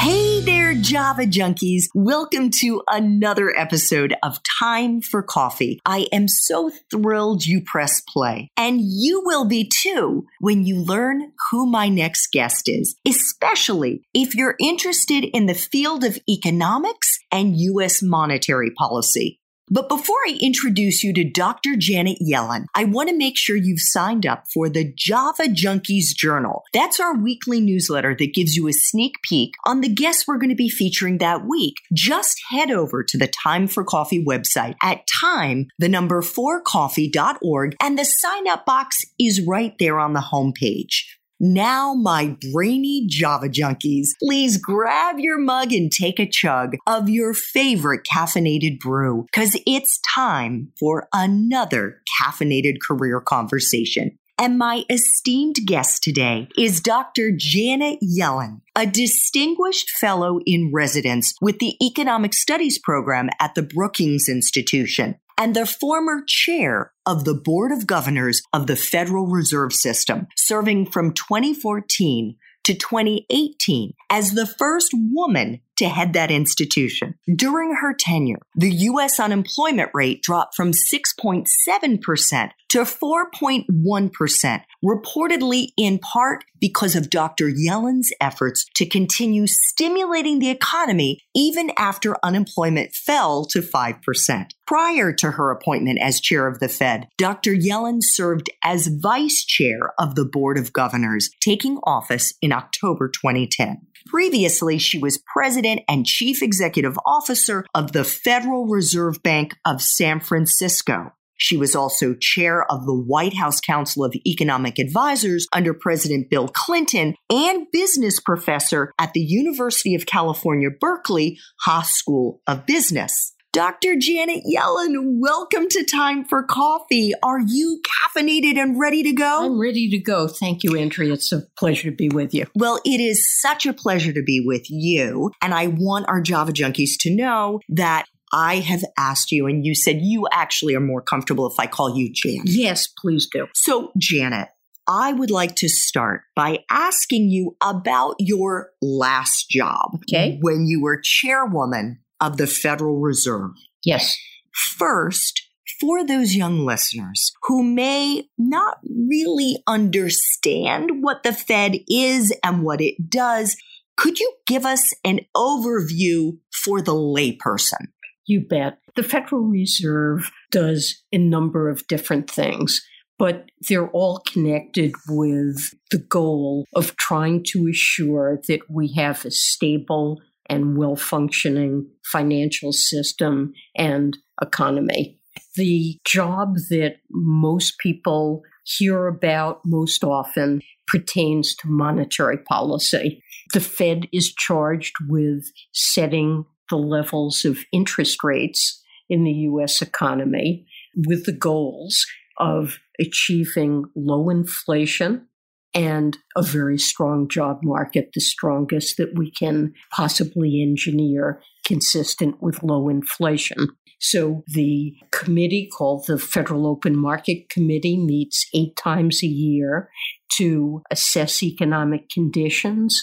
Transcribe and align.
Hey 0.00 0.40
there, 0.40 0.74
Java 0.74 1.26
junkies. 1.26 1.82
Welcome 1.94 2.48
to 2.60 2.80
another 2.88 3.54
episode 3.54 4.14
of 4.22 4.38
Time 4.58 5.02
for 5.02 5.22
Coffee. 5.22 5.78
I 5.84 6.06
am 6.10 6.26
so 6.26 6.70
thrilled 6.90 7.44
you 7.44 7.60
press 7.60 8.00
play. 8.08 8.48
And 8.56 8.80
you 8.80 9.22
will 9.26 9.44
be 9.44 9.70
too 9.70 10.24
when 10.40 10.64
you 10.64 10.80
learn 10.80 11.32
who 11.50 11.66
my 11.66 11.90
next 11.90 12.28
guest 12.32 12.66
is, 12.66 12.96
especially 13.06 14.00
if 14.14 14.34
you're 14.34 14.56
interested 14.58 15.24
in 15.24 15.44
the 15.44 15.52
field 15.52 16.02
of 16.02 16.18
economics 16.26 17.18
and 17.30 17.54
U.S. 17.58 18.02
monetary 18.02 18.70
policy. 18.70 19.39
But 19.72 19.88
before 19.88 20.16
I 20.26 20.36
introduce 20.40 21.04
you 21.04 21.14
to 21.14 21.22
Dr. 21.22 21.76
Janet 21.76 22.18
Yellen, 22.20 22.64
I 22.74 22.84
want 22.84 23.08
to 23.08 23.16
make 23.16 23.38
sure 23.38 23.54
you've 23.54 23.78
signed 23.78 24.26
up 24.26 24.46
for 24.52 24.68
the 24.68 24.92
Java 24.96 25.44
Junkies 25.44 26.12
Journal. 26.16 26.64
That's 26.72 26.98
our 26.98 27.16
weekly 27.16 27.60
newsletter 27.60 28.16
that 28.18 28.34
gives 28.34 28.56
you 28.56 28.66
a 28.66 28.72
sneak 28.72 29.22
peek 29.22 29.54
on 29.64 29.80
the 29.80 29.88
guests 29.88 30.26
we're 30.26 30.38
going 30.38 30.50
to 30.50 30.56
be 30.56 30.68
featuring 30.68 31.18
that 31.18 31.46
week. 31.46 31.76
Just 31.92 32.40
head 32.50 32.72
over 32.72 33.04
to 33.04 33.16
the 33.16 33.28
Time 33.28 33.68
for 33.68 33.84
Coffee 33.84 34.24
website 34.24 34.74
at 34.82 35.06
time, 35.22 35.68
the 35.78 35.88
number 35.88 36.20
4coffee.org, 36.20 37.76
and 37.80 37.96
the 37.96 38.04
sign 38.04 38.48
up 38.48 38.66
box 38.66 38.98
is 39.20 39.46
right 39.46 39.74
there 39.78 40.00
on 40.00 40.14
the 40.14 40.20
homepage. 40.32 41.04
Now, 41.42 41.94
my 41.94 42.36
brainy 42.52 43.06
Java 43.08 43.48
junkies, 43.48 44.08
please 44.22 44.58
grab 44.58 45.18
your 45.18 45.38
mug 45.38 45.72
and 45.72 45.90
take 45.90 46.20
a 46.20 46.28
chug 46.28 46.76
of 46.86 47.08
your 47.08 47.32
favorite 47.32 48.02
caffeinated 48.04 48.78
brew, 48.78 49.24
because 49.32 49.58
it's 49.66 49.98
time 50.00 50.70
for 50.78 51.08
another 51.14 52.02
caffeinated 52.20 52.74
career 52.86 53.22
conversation. 53.22 54.18
And 54.38 54.58
my 54.58 54.84
esteemed 54.90 55.56
guest 55.66 56.02
today 56.02 56.48
is 56.58 56.82
Dr. 56.82 57.30
Janet 57.34 58.00
Yellen, 58.02 58.60
a 58.76 58.84
distinguished 58.84 59.88
fellow 59.88 60.40
in 60.44 60.70
residence 60.74 61.32
with 61.40 61.58
the 61.58 61.74
Economic 61.82 62.34
Studies 62.34 62.78
program 62.78 63.30
at 63.40 63.54
the 63.54 63.62
Brookings 63.62 64.28
Institution 64.28 65.16
and 65.40 65.56
the 65.56 65.64
former 65.64 66.22
chair 66.28 66.92
of 67.06 67.24
the 67.24 67.32
Board 67.32 67.72
of 67.72 67.86
Governors 67.86 68.42
of 68.52 68.66
the 68.66 68.76
Federal 68.76 69.26
Reserve 69.26 69.72
System, 69.72 70.26
serving 70.36 70.90
from 70.90 71.14
2014 71.14 72.36
to 72.64 72.74
2018 72.74 73.94
as 74.10 74.32
the 74.32 74.46
first 74.46 74.90
woman 74.92 75.62
to 75.80 75.88
head 75.88 76.12
that 76.12 76.30
institution. 76.30 77.14
During 77.34 77.74
her 77.74 77.92
tenure, 77.92 78.40
the 78.54 78.70
U.S. 78.70 79.18
unemployment 79.18 79.90
rate 79.92 80.22
dropped 80.22 80.54
from 80.54 80.72
6.7% 80.72 82.50
to 82.70 82.78
4.1%, 82.78 84.60
reportedly 84.84 85.68
in 85.76 85.98
part 85.98 86.44
because 86.60 86.94
of 86.94 87.10
Dr. 87.10 87.50
Yellen's 87.50 88.10
efforts 88.20 88.64
to 88.76 88.86
continue 88.86 89.46
stimulating 89.46 90.38
the 90.38 90.50
economy 90.50 91.18
even 91.34 91.72
after 91.78 92.16
unemployment 92.22 92.92
fell 92.94 93.44
to 93.46 93.60
5%. 93.60 94.46
Prior 94.66 95.12
to 95.14 95.32
her 95.32 95.50
appointment 95.50 95.98
as 96.00 96.20
chair 96.20 96.46
of 96.46 96.60
the 96.60 96.68
Fed, 96.68 97.08
Dr. 97.18 97.52
Yellen 97.52 97.98
served 98.00 98.50
as 98.62 98.86
vice 98.86 99.44
chair 99.44 99.92
of 99.98 100.14
the 100.14 100.24
Board 100.24 100.58
of 100.58 100.72
Governors, 100.72 101.30
taking 101.40 101.78
office 101.84 102.34
in 102.40 102.52
October 102.52 103.08
2010. 103.08 103.86
Previously, 104.06 104.78
she 104.78 104.98
was 104.98 105.22
president 105.32 105.80
and 105.88 106.06
chief 106.06 106.42
executive 106.42 106.98
officer 107.06 107.64
of 107.74 107.92
the 107.92 108.04
Federal 108.04 108.66
Reserve 108.66 109.22
Bank 109.22 109.56
of 109.64 109.82
San 109.82 110.20
Francisco. 110.20 111.12
She 111.36 111.56
was 111.56 111.74
also 111.74 112.14
chair 112.14 112.70
of 112.70 112.84
the 112.84 112.94
White 112.94 113.34
House 113.34 113.60
Council 113.60 114.04
of 114.04 114.14
Economic 114.26 114.78
Advisors 114.78 115.46
under 115.54 115.72
President 115.72 116.28
Bill 116.28 116.48
Clinton 116.48 117.14
and 117.30 117.66
business 117.72 118.20
professor 118.20 118.92
at 118.98 119.14
the 119.14 119.20
University 119.20 119.94
of 119.94 120.04
California, 120.04 120.68
Berkeley 120.68 121.38
Haas 121.60 121.94
School 121.94 122.42
of 122.46 122.66
Business. 122.66 123.34
Dr. 123.52 123.96
Janet 123.98 124.44
Yellen, 124.46 125.18
welcome 125.18 125.68
to 125.70 125.82
Time 125.82 126.24
for 126.24 126.44
Coffee. 126.44 127.12
Are 127.20 127.40
you 127.44 127.82
caffeinated 127.82 128.56
and 128.56 128.78
ready 128.78 129.02
to 129.02 129.12
go? 129.12 129.44
I'm 129.44 129.60
ready 129.60 129.90
to 129.90 129.98
go. 129.98 130.28
Thank 130.28 130.62
you, 130.62 130.76
Andrea. 130.76 131.14
It's 131.14 131.32
a 131.32 131.42
pleasure 131.58 131.90
to 131.90 131.96
be 131.96 132.08
with 132.08 132.32
you. 132.32 132.46
Well, 132.54 132.80
it 132.84 133.00
is 133.00 133.40
such 133.40 133.66
a 133.66 133.72
pleasure 133.72 134.12
to 134.12 134.22
be 134.22 134.40
with 134.46 134.70
you. 134.70 135.32
And 135.42 135.52
I 135.52 135.66
want 135.66 136.08
our 136.08 136.20
Java 136.20 136.52
junkies 136.52 136.90
to 137.00 137.10
know 137.12 137.58
that 137.70 138.04
I 138.32 138.60
have 138.60 138.84
asked 138.96 139.32
you, 139.32 139.48
and 139.48 139.66
you 139.66 139.74
said 139.74 139.98
you 140.00 140.28
actually 140.30 140.76
are 140.76 140.80
more 140.80 141.02
comfortable 141.02 141.48
if 141.50 141.58
I 141.58 141.66
call 141.66 141.96
you 141.98 142.08
Janet. 142.12 142.42
Yes, 142.46 142.86
please 142.86 143.26
do. 143.26 143.48
So, 143.56 143.90
Janet, 143.98 144.46
I 144.86 145.12
would 145.12 145.32
like 145.32 145.56
to 145.56 145.68
start 145.68 146.20
by 146.36 146.60
asking 146.70 147.30
you 147.30 147.56
about 147.60 148.14
your 148.20 148.70
last 148.80 149.50
job 149.50 149.96
Okay. 150.08 150.38
when 150.40 150.66
you 150.66 150.80
were 150.80 151.00
chairwoman 151.02 151.98
of 152.20 152.36
the 152.36 152.46
Federal 152.46 153.00
Reserve. 153.00 153.52
Yes. 153.84 154.16
First, 154.52 155.42
for 155.80 156.04
those 156.04 156.34
young 156.34 156.66
listeners 156.66 157.32
who 157.44 157.62
may 157.62 158.28
not 158.36 158.78
really 158.84 159.62
understand 159.66 161.02
what 161.02 161.22
the 161.22 161.32
Fed 161.32 161.78
is 161.88 162.36
and 162.44 162.62
what 162.62 162.80
it 162.80 163.08
does, 163.08 163.56
could 163.96 164.18
you 164.18 164.32
give 164.46 164.66
us 164.66 164.92
an 165.04 165.20
overview 165.36 166.38
for 166.64 166.80
the 166.80 166.94
layperson? 166.94 167.88
You 168.26 168.40
bet. 168.40 168.78
The 168.96 169.02
Federal 169.02 169.42
Reserve 169.42 170.30
does 170.50 171.02
a 171.12 171.18
number 171.18 171.68
of 171.68 171.86
different 171.86 172.30
things, 172.30 172.82
but 173.18 173.50
they're 173.68 173.90
all 173.90 174.20
connected 174.20 174.92
with 175.08 175.74
the 175.90 175.98
goal 175.98 176.64
of 176.74 176.96
trying 176.96 177.44
to 177.48 177.68
assure 177.68 178.40
that 178.48 178.60
we 178.68 178.92
have 178.94 179.24
a 179.24 179.30
stable 179.30 180.20
and 180.50 180.76
well 180.76 180.96
functioning 180.96 181.86
financial 182.04 182.72
system 182.72 183.54
and 183.76 184.18
economy. 184.42 185.18
The 185.54 185.98
job 186.04 186.56
that 186.68 186.96
most 187.10 187.78
people 187.78 188.42
hear 188.64 189.06
about 189.06 189.60
most 189.64 190.04
often 190.04 190.60
pertains 190.88 191.54
to 191.56 191.68
monetary 191.68 192.36
policy. 192.36 193.22
The 193.54 193.60
Fed 193.60 194.08
is 194.12 194.34
charged 194.34 194.94
with 195.08 195.44
setting 195.72 196.44
the 196.68 196.76
levels 196.76 197.44
of 197.44 197.58
interest 197.72 198.22
rates 198.22 198.82
in 199.08 199.24
the 199.24 199.32
US 199.32 199.80
economy 199.80 200.66
with 201.06 201.26
the 201.26 201.32
goals 201.32 202.04
of 202.38 202.78
achieving 202.98 203.84
low 203.94 204.30
inflation 204.30 205.26
and 205.74 206.18
a 206.36 206.42
very 206.42 206.78
strong 206.78 207.28
job 207.28 207.60
market, 207.62 208.10
the 208.14 208.20
strongest 208.20 208.96
that 208.96 209.16
we 209.16 209.30
can 209.30 209.72
possibly 209.94 210.62
engineer 210.62 211.42
consistent 211.64 212.42
with 212.42 212.62
low 212.62 212.88
inflation. 212.88 213.68
So 214.00 214.42
the 214.46 214.94
committee 215.12 215.68
called 215.76 216.06
the 216.06 216.18
Federal 216.18 216.66
Open 216.66 216.96
Market 216.96 217.50
Committee 217.50 217.98
meets 217.98 218.46
eight 218.54 218.74
times 218.76 219.22
a 219.22 219.26
year 219.26 219.90
to 220.36 220.82
assess 220.90 221.42
economic 221.42 222.08
conditions, 222.08 222.98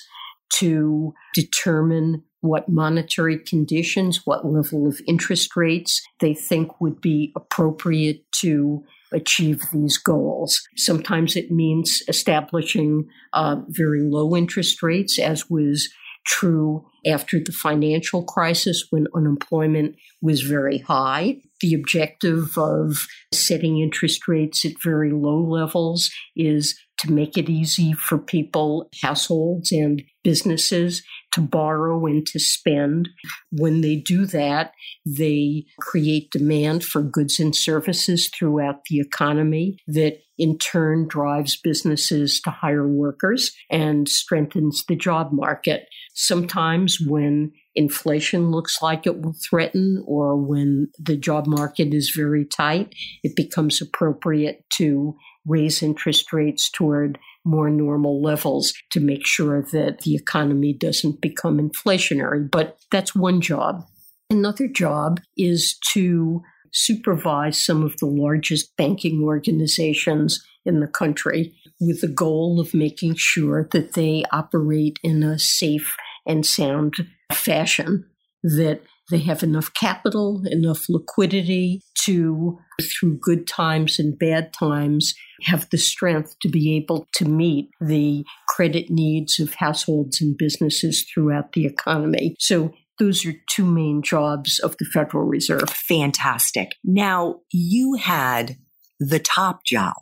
to 0.55 1.13
determine 1.35 2.23
what 2.41 2.69
monetary 2.69 3.37
conditions, 3.37 4.21
what 4.25 4.45
level 4.45 4.87
of 4.87 5.01
interest 5.07 5.55
rates 5.55 6.01
they 6.19 6.33
think 6.33 6.79
would 6.81 6.99
be 7.01 7.31
appropriate 7.35 8.23
to 8.39 8.83
achieve 9.11 9.63
these 9.71 9.97
goals. 9.97 10.61
Sometimes 10.75 11.35
it 11.35 11.51
means 11.51 12.01
establishing 12.07 13.07
uh, 13.33 13.57
very 13.69 14.01
low 14.01 14.35
interest 14.35 14.81
rates, 14.83 15.19
as 15.19 15.49
was 15.49 15.89
true 16.25 16.85
after 17.05 17.39
the 17.39 17.53
financial 17.53 18.23
crisis 18.23 18.87
when 18.89 19.07
unemployment 19.15 19.95
was 20.21 20.41
very 20.41 20.79
high. 20.79 21.37
The 21.61 21.73
objective 21.73 22.57
of 22.57 23.07
setting 23.33 23.79
interest 23.79 24.27
rates 24.27 24.65
at 24.65 24.73
very 24.83 25.11
low 25.11 25.41
levels 25.41 26.11
is 26.35 26.77
to 26.99 27.11
make 27.11 27.37
it 27.37 27.49
easy 27.49 27.93
for 27.93 28.17
people, 28.17 28.89
households, 29.01 29.71
and 29.71 30.03
businesses 30.23 31.01
to 31.37 31.41
borrow 31.41 32.07
and 32.07 32.25
to 32.25 32.39
spend. 32.39 33.09
When 33.51 33.81
they 33.81 33.95
do 33.95 34.25
that, 34.25 34.73
they 35.05 35.65
create 35.79 36.31
demand 36.31 36.83
for 36.83 37.03
goods 37.03 37.39
and 37.39 37.55
services 37.55 38.27
throughout 38.27 38.85
the 38.85 38.99
economy 38.99 39.77
that 39.87 40.23
in 40.39 40.57
turn 40.57 41.07
drives 41.07 41.55
businesses 41.55 42.41
to 42.41 42.49
hire 42.49 42.87
workers 42.87 43.51
and 43.69 44.09
strengthens 44.09 44.83
the 44.87 44.95
job 44.95 45.31
market. 45.31 45.87
Sometimes 46.15 46.99
when 46.99 47.51
inflation 47.75 48.49
looks 48.49 48.81
like 48.81 49.05
it 49.05 49.21
will 49.21 49.35
threaten 49.47 50.03
or 50.07 50.35
when 50.35 50.89
the 50.97 51.17
job 51.17 51.45
market 51.45 51.93
is 51.93 52.13
very 52.15 52.45
tight, 52.45 52.93
it 53.23 53.35
becomes 53.35 53.79
appropriate 53.79 54.65
to 54.71 55.15
raise 55.45 55.83
interest 55.83 56.33
rates 56.33 56.69
toward 56.69 57.19
more 57.47 57.69
normal 57.69 58.21
levels 58.21 58.73
to 58.91 58.99
make 58.99 59.25
sure 59.25 59.61
that 59.71 60.01
the 60.01 60.15
economy 60.15 60.73
doesn't 60.73 61.21
become 61.21 61.57
inflationary. 61.57 62.49
But 62.49 62.77
that's 62.91 63.15
one 63.15 63.41
job. 63.41 63.85
Another 64.29 64.67
job 64.67 65.21
is 65.37 65.77
to 65.93 66.41
supervise 66.73 67.63
some 67.63 67.83
of 67.83 67.97
the 67.97 68.05
largest 68.05 68.75
banking 68.75 69.23
organizations 69.23 70.43
in 70.65 70.81
the 70.81 70.87
country 70.87 71.55
with 71.79 72.01
the 72.01 72.07
goal 72.07 72.59
of 72.59 72.73
making 72.73 73.15
sure 73.15 73.67
that 73.71 73.93
they 73.93 74.23
operate 74.31 74.99
in 75.01 75.23
a 75.23 75.39
safe 75.39 75.95
and 76.25 76.45
sound 76.45 76.95
fashion, 77.31 78.05
that 78.43 78.81
they 79.09 79.19
have 79.19 79.43
enough 79.43 79.73
capital, 79.73 80.41
enough 80.45 80.85
liquidity 80.89 81.81
to, 82.03 82.59
through 82.81 83.19
good 83.19 83.47
times 83.47 83.99
and 83.99 84.17
bad 84.17 84.53
times, 84.53 85.13
have 85.43 85.69
the 85.69 85.77
strength 85.77 86.35
to 86.41 86.49
be 86.49 86.75
able 86.75 87.07
to 87.15 87.25
meet 87.25 87.69
the 87.79 88.25
credit 88.49 88.89
needs 88.89 89.39
of 89.39 89.53
households 89.55 90.21
and 90.21 90.37
businesses 90.37 91.05
throughout 91.13 91.53
the 91.53 91.65
economy. 91.65 92.35
So 92.39 92.73
those 92.99 93.25
are 93.25 93.33
two 93.49 93.65
main 93.65 94.01
jobs 94.01 94.59
of 94.59 94.75
the 94.77 94.85
Federal 94.85 95.23
Reserve. 95.23 95.69
Fantastic. 95.69 96.73
Now, 96.83 97.41
you 97.51 97.93
had 97.93 98.57
the 98.99 99.19
top 99.19 99.63
job. 99.65 99.93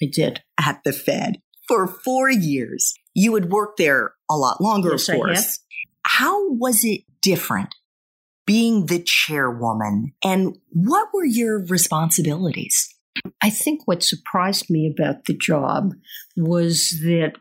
I 0.00 0.06
did. 0.06 0.42
At 0.60 0.80
the 0.84 0.92
Fed 0.92 1.38
for 1.66 1.86
four 1.86 2.30
years. 2.30 2.94
You 3.14 3.34
had 3.34 3.50
worked 3.50 3.78
there 3.78 4.12
a 4.30 4.36
lot 4.36 4.60
longer, 4.60 4.92
yes, 4.92 5.08
of 5.08 5.16
course. 5.16 5.58
How 6.04 6.50
was 6.52 6.84
it 6.84 7.02
different 7.20 7.74
being 8.48 8.86
the 8.86 9.02
chairwoman 9.04 10.10
and 10.24 10.56
what 10.72 11.08
were 11.12 11.26
your 11.26 11.66
responsibilities? 11.66 12.88
I 13.42 13.50
think 13.50 13.82
what 13.84 14.02
surprised 14.02 14.70
me 14.70 14.90
about 14.90 15.26
the 15.26 15.34
job 15.34 15.92
was 16.34 16.98
that 17.02 17.32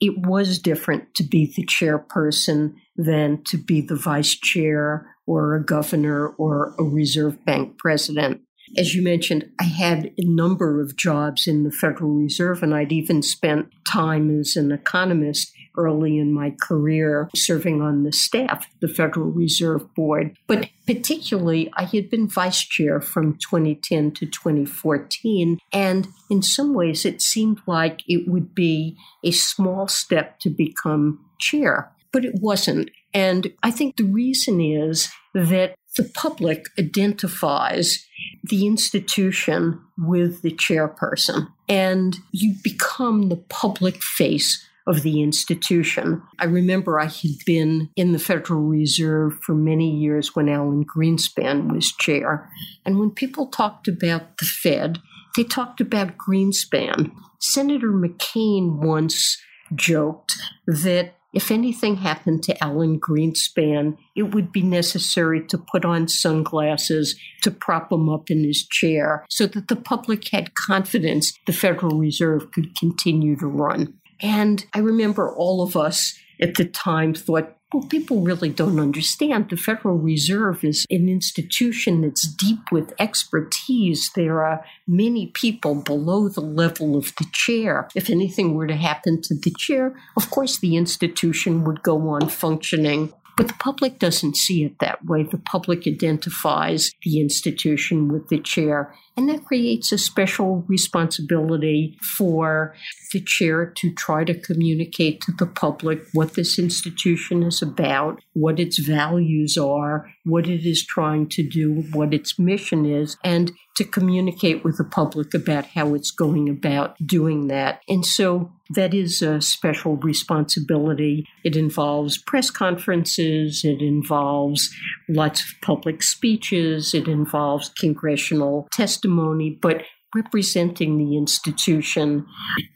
it 0.00 0.26
was 0.26 0.58
different 0.58 1.14
to 1.14 1.22
be 1.22 1.52
the 1.54 1.64
chairperson 1.64 2.74
than 2.96 3.44
to 3.44 3.56
be 3.56 3.80
the 3.80 3.94
vice 3.94 4.34
chair 4.34 5.14
or 5.24 5.54
a 5.54 5.64
governor 5.64 6.30
or 6.30 6.74
a 6.80 6.82
reserve 6.82 7.44
bank 7.44 7.78
president. 7.78 8.40
As 8.76 8.92
you 8.92 9.04
mentioned, 9.04 9.48
I 9.60 9.64
had 9.64 10.06
a 10.18 10.24
number 10.24 10.80
of 10.80 10.96
jobs 10.96 11.46
in 11.46 11.62
the 11.62 11.70
Federal 11.70 12.10
Reserve, 12.10 12.64
and 12.64 12.74
I'd 12.74 12.90
even 12.90 13.22
spent 13.22 13.68
time 13.86 14.36
as 14.40 14.56
an 14.56 14.72
economist 14.72 15.52
early 15.76 16.18
in 16.18 16.32
my 16.32 16.54
career 16.60 17.28
serving 17.34 17.82
on 17.82 18.02
the 18.02 18.12
staff 18.12 18.66
of 18.66 18.80
the 18.80 18.88
Federal 18.88 19.26
Reserve 19.26 19.94
Board. 19.94 20.36
But 20.46 20.68
particularly, 20.86 21.70
I 21.74 21.84
had 21.84 22.10
been 22.10 22.28
vice 22.28 22.60
chair 22.60 23.00
from 23.00 23.38
2010 23.38 24.12
to 24.12 24.26
2014. 24.26 25.58
And 25.72 26.08
in 26.30 26.42
some 26.42 26.74
ways, 26.74 27.04
it 27.04 27.22
seemed 27.22 27.60
like 27.66 28.02
it 28.06 28.28
would 28.28 28.54
be 28.54 28.96
a 29.24 29.30
small 29.30 29.88
step 29.88 30.38
to 30.40 30.50
become 30.50 31.24
chair, 31.38 31.92
but 32.12 32.24
it 32.24 32.34
wasn't. 32.40 32.90
And 33.12 33.52
I 33.62 33.70
think 33.70 33.96
the 33.96 34.04
reason 34.04 34.60
is 34.60 35.08
that 35.34 35.74
the 35.96 36.04
public 36.14 36.66
identifies 36.78 38.06
the 38.44 38.66
institution 38.66 39.80
with 39.98 40.42
the 40.42 40.50
chairperson, 40.50 41.48
and 41.68 42.18
you 42.32 42.54
become 42.62 43.28
the 43.28 43.36
public 43.36 44.02
face 44.02 44.66
of 44.86 45.02
the 45.02 45.22
institution. 45.22 46.22
I 46.38 46.44
remember 46.44 47.00
I 47.00 47.06
had 47.06 47.44
been 47.44 47.90
in 47.96 48.12
the 48.12 48.18
Federal 48.18 48.62
Reserve 48.62 49.38
for 49.42 49.54
many 49.54 49.90
years 49.90 50.36
when 50.36 50.48
Alan 50.48 50.84
Greenspan 50.84 51.72
was 51.72 51.92
chair. 51.92 52.48
And 52.84 52.98
when 52.98 53.10
people 53.10 53.48
talked 53.48 53.88
about 53.88 54.38
the 54.38 54.46
Fed, 54.46 55.00
they 55.36 55.44
talked 55.44 55.80
about 55.80 56.16
Greenspan. 56.16 57.12
Senator 57.40 57.90
McCain 57.90 58.78
once 58.78 59.38
joked 59.74 60.36
that 60.66 61.14
if 61.36 61.50
anything 61.50 61.96
happened 61.96 62.42
to 62.44 62.64
Alan 62.64 62.98
Greenspan, 62.98 63.98
it 64.14 64.34
would 64.34 64.52
be 64.52 64.62
necessary 64.62 65.46
to 65.48 65.58
put 65.58 65.84
on 65.84 66.08
sunglasses 66.08 67.14
to 67.42 67.50
prop 67.50 67.92
him 67.92 68.08
up 68.08 68.30
in 68.30 68.42
his 68.42 68.66
chair 68.66 69.26
so 69.28 69.46
that 69.46 69.68
the 69.68 69.76
public 69.76 70.28
had 70.28 70.54
confidence 70.54 71.38
the 71.46 71.52
Federal 71.52 71.98
Reserve 71.98 72.50
could 72.52 72.74
continue 72.74 73.36
to 73.36 73.46
run. 73.46 73.92
And 74.20 74.64
I 74.72 74.78
remember 74.78 75.32
all 75.32 75.62
of 75.62 75.76
us 75.76 76.18
at 76.40 76.54
the 76.54 76.64
time 76.64 77.14
thought, 77.14 77.56
well, 77.72 77.82
people 77.88 78.20
really 78.20 78.48
don't 78.48 78.78
understand. 78.78 79.50
The 79.50 79.56
Federal 79.56 79.96
Reserve 79.96 80.62
is 80.62 80.86
an 80.88 81.08
institution 81.08 82.02
that's 82.02 82.26
deep 82.26 82.60
with 82.70 82.94
expertise. 82.98 84.10
There 84.14 84.44
are 84.44 84.64
many 84.86 85.26
people 85.28 85.74
below 85.74 86.28
the 86.28 86.40
level 86.40 86.96
of 86.96 87.12
the 87.16 87.26
chair. 87.32 87.88
If 87.94 88.08
anything 88.08 88.54
were 88.54 88.68
to 88.68 88.76
happen 88.76 89.20
to 89.22 89.34
the 89.34 89.52
chair, 89.58 89.96
of 90.16 90.30
course, 90.30 90.58
the 90.58 90.76
institution 90.76 91.64
would 91.64 91.82
go 91.82 92.08
on 92.08 92.28
functioning 92.28 93.12
but 93.36 93.48
the 93.48 93.54
public 93.54 93.98
doesn't 93.98 94.36
see 94.36 94.64
it 94.64 94.78
that 94.78 95.04
way. 95.04 95.22
The 95.22 95.38
public 95.38 95.86
identifies 95.86 96.90
the 97.02 97.20
institution 97.20 98.08
with 98.08 98.28
the 98.28 98.40
chair, 98.40 98.94
and 99.16 99.28
that 99.28 99.44
creates 99.44 99.92
a 99.92 99.98
special 99.98 100.64
responsibility 100.68 101.98
for 102.02 102.74
the 103.12 103.20
chair 103.20 103.66
to 103.76 103.92
try 103.92 104.24
to 104.24 104.38
communicate 104.38 105.20
to 105.22 105.32
the 105.32 105.46
public 105.46 106.02
what 106.12 106.34
this 106.34 106.58
institution 106.58 107.42
is 107.42 107.62
about, 107.62 108.20
what 108.34 108.60
its 108.60 108.78
values 108.78 109.56
are, 109.56 110.10
what 110.24 110.46
it 110.46 110.66
is 110.66 110.84
trying 110.84 111.28
to 111.28 111.42
do, 111.42 111.84
what 111.92 112.12
its 112.12 112.38
mission 112.38 112.84
is, 112.84 113.16
and 113.24 113.52
to 113.76 113.84
communicate 113.84 114.64
with 114.64 114.78
the 114.78 114.84
public 114.84 115.34
about 115.34 115.66
how 115.66 115.94
it's 115.94 116.10
going 116.10 116.48
about 116.48 116.96
doing 117.06 117.48
that. 117.48 117.80
And 117.88 118.04
so 118.04 118.50
that 118.70 118.94
is 118.94 119.22
a 119.22 119.40
special 119.40 119.96
responsibility. 119.96 121.26
It 121.44 121.56
involves 121.56 122.18
press 122.18 122.50
conferences, 122.50 123.64
it 123.64 123.80
involves 123.80 124.74
lots 125.08 125.40
of 125.40 125.48
public 125.62 126.02
speeches, 126.02 126.94
it 126.94 127.08
involves 127.08 127.70
congressional 127.78 128.68
testimony, 128.72 129.50
but 129.50 129.82
representing 130.14 130.98
the 130.98 131.16
institution 131.16 132.26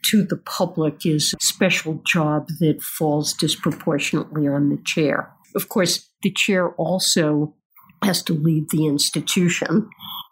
to 0.05 0.23
the 0.23 0.37
public 0.37 1.05
is 1.05 1.33
a 1.33 1.43
special 1.43 2.01
job 2.05 2.47
that 2.59 2.81
falls 2.81 3.33
disproportionately 3.33 4.47
on 4.47 4.69
the 4.69 4.77
chair. 4.85 5.31
Of 5.55 5.69
course, 5.69 6.09
the 6.21 6.31
chair 6.31 6.69
also 6.75 7.55
has 8.03 8.21
to 8.23 8.33
lead 8.33 8.69
the 8.69 8.87
institution 8.87 9.89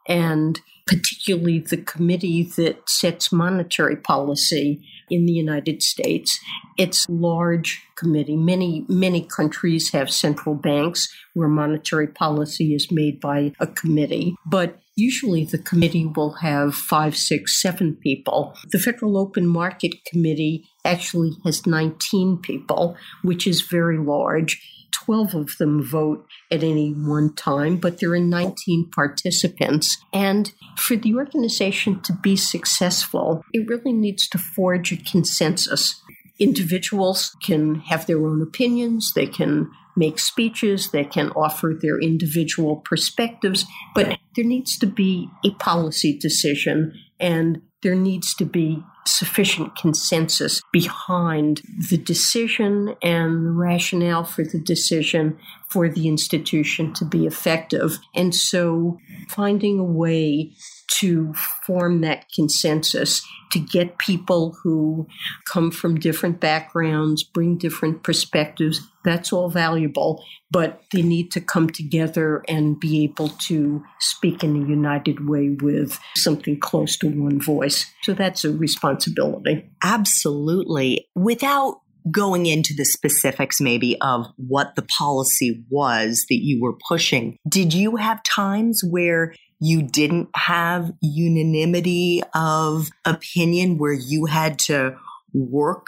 and 0.09 0.59
particularly 0.87 1.59
the 1.59 1.77
committee 1.77 2.41
that 2.41 2.89
sets 2.89 3.31
monetary 3.31 3.95
policy 3.95 4.83
in 5.09 5.27
the 5.27 5.31
United 5.31 5.83
States. 5.83 6.39
It's 6.77 7.07
a 7.07 7.11
large 7.11 7.83
committee. 7.95 8.35
Many, 8.35 8.85
many 8.89 9.21
countries 9.21 9.91
have 9.91 10.09
central 10.11 10.55
banks 10.55 11.07
where 11.35 11.47
monetary 11.47 12.07
policy 12.07 12.73
is 12.73 12.91
made 12.91 13.19
by 13.19 13.53
a 13.59 13.67
committee. 13.67 14.35
But 14.47 14.79
usually 14.95 15.45
the 15.45 15.59
committee 15.59 16.05
will 16.05 16.33
have 16.33 16.73
five, 16.73 17.15
six, 17.15 17.61
seven 17.61 17.95
people. 17.95 18.55
The 18.71 18.79
Federal 18.79 19.17
Open 19.17 19.45
Market 19.45 19.93
Committee 20.05 20.65
actually 20.83 21.33
has 21.45 21.67
19 21.67 22.37
people, 22.37 22.97
which 23.21 23.45
is 23.45 23.61
very 23.61 23.99
large. 23.99 24.59
12 24.91 25.35
of 25.35 25.57
them 25.57 25.83
vote 25.83 26.25
at 26.51 26.63
any 26.63 26.91
one 26.91 27.33
time, 27.33 27.77
but 27.77 27.99
there 27.99 28.13
are 28.13 28.19
19 28.19 28.89
participants. 28.91 29.97
And 30.13 30.51
for 30.77 30.95
the 30.95 31.15
organization 31.15 32.01
to 32.01 32.13
be 32.13 32.35
successful, 32.35 33.43
it 33.53 33.67
really 33.67 33.93
needs 33.93 34.27
to 34.29 34.37
forge 34.37 34.91
a 34.91 34.97
consensus. 34.97 36.01
Individuals 36.39 37.35
can 37.43 37.75
have 37.81 38.05
their 38.05 38.25
own 38.25 38.41
opinions, 38.41 39.13
they 39.13 39.27
can 39.27 39.69
make 39.95 40.19
speeches, 40.19 40.91
they 40.91 41.03
can 41.03 41.29
offer 41.31 41.77
their 41.79 41.99
individual 41.99 42.77
perspectives, 42.77 43.65
but 43.93 44.17
there 44.35 44.45
needs 44.45 44.77
to 44.77 44.85
be 44.85 45.29
a 45.43 45.51
policy 45.51 46.17
decision 46.17 46.93
and 47.19 47.61
there 47.81 47.95
needs 47.95 48.33
to 48.35 48.45
be 48.45 48.83
sufficient 49.07 49.75
consensus 49.75 50.61
behind 50.71 51.61
the 51.89 51.97
decision 51.97 52.95
and 53.01 53.45
the 53.45 53.51
rationale 53.51 54.23
for 54.23 54.43
the 54.43 54.59
decision 54.59 55.37
for 55.69 55.89
the 55.89 56.07
institution 56.07 56.93
to 56.93 57.05
be 57.05 57.25
effective. 57.25 57.97
And 58.13 58.35
so 58.35 58.99
finding 59.29 59.79
a 59.79 59.83
way 59.83 60.51
to 60.95 61.33
form 61.65 62.01
that 62.01 62.25
consensus 62.33 63.25
to 63.51 63.59
get 63.59 63.97
people 63.97 64.55
who 64.61 65.07
come 65.45 65.71
from 65.71 65.99
different 65.99 66.39
backgrounds, 66.39 67.23
bring 67.23 67.57
different 67.57 68.03
perspectives. 68.03 68.81
That's 69.03 69.33
all 69.33 69.49
valuable, 69.49 70.23
but 70.51 70.83
they 70.91 71.01
need 71.01 71.31
to 71.31 71.41
come 71.41 71.69
together 71.69 72.43
and 72.47 72.79
be 72.79 73.03
able 73.03 73.29
to 73.29 73.83
speak 73.99 74.43
in 74.43 74.55
a 74.55 74.67
united 74.67 75.27
way 75.27 75.57
with 75.61 75.99
something 76.15 76.59
close 76.59 76.97
to 76.97 77.07
one 77.09 77.41
voice. 77.41 77.91
So 78.03 78.13
that's 78.13 78.45
a 78.45 78.51
responsibility. 78.51 79.69
Absolutely. 79.83 81.07
Without 81.15 81.81
going 82.11 82.45
into 82.45 82.73
the 82.73 82.85
specifics 82.85 83.59
maybe 83.59 83.99
of 84.01 84.27
what 84.37 84.75
the 84.75 84.81
policy 84.81 85.63
was 85.69 86.25
that 86.29 86.39
you 86.41 86.61
were 86.61 86.77
pushing, 86.87 87.37
did 87.47 87.73
you 87.73 87.97
have 87.97 88.21
times 88.23 88.83
where 88.87 89.33
you 89.59 89.81
didn't 89.81 90.29
have 90.35 90.91
unanimity 91.01 92.21
of 92.33 92.89
opinion 93.05 93.77
where 93.77 93.93
you 93.93 94.25
had 94.25 94.57
to 94.59 94.95
work 95.33 95.87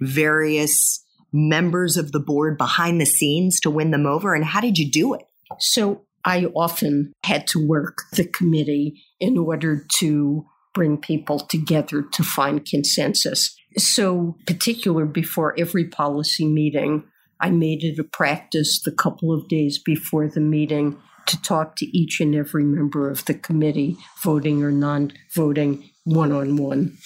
various 0.00 1.04
members 1.32 1.96
of 1.96 2.12
the 2.12 2.20
board 2.20 2.58
behind 2.58 3.00
the 3.00 3.06
scenes 3.06 3.60
to 3.60 3.70
win 3.70 3.90
them 3.90 4.06
over? 4.06 4.34
And 4.34 4.44
how 4.44 4.60
did 4.60 4.78
you 4.78 4.90
do 4.90 5.14
it? 5.14 5.22
So 5.58 6.02
I 6.24 6.46
often 6.54 7.12
had 7.24 7.46
to 7.48 7.66
work 7.66 8.02
the 8.12 8.24
committee 8.24 9.02
in 9.20 9.38
order 9.38 9.84
to 9.98 10.46
bring 10.74 10.96
people 10.96 11.38
together 11.38 12.02
to 12.02 12.22
find 12.22 12.64
consensus. 12.64 13.56
So, 13.76 14.36
particular 14.46 15.06
before 15.06 15.58
every 15.58 15.86
policy 15.86 16.46
meeting, 16.46 17.04
I 17.40 17.50
made 17.50 17.82
it 17.82 17.98
a 17.98 18.04
practice 18.04 18.80
the 18.80 18.92
couple 18.92 19.32
of 19.32 19.48
days 19.48 19.78
before 19.78 20.28
the 20.28 20.40
meeting 20.40 20.98
to 21.32 21.42
talk 21.42 21.76
to 21.76 21.86
each 21.86 22.20
and 22.20 22.34
every 22.34 22.64
member 22.64 23.10
of 23.10 23.24
the 23.24 23.34
committee, 23.34 23.96
voting 24.22 24.62
or 24.62 24.70
non 24.70 25.12
voting, 25.34 25.90
one 26.04 26.32
on 26.32 26.56
one. 26.56 26.96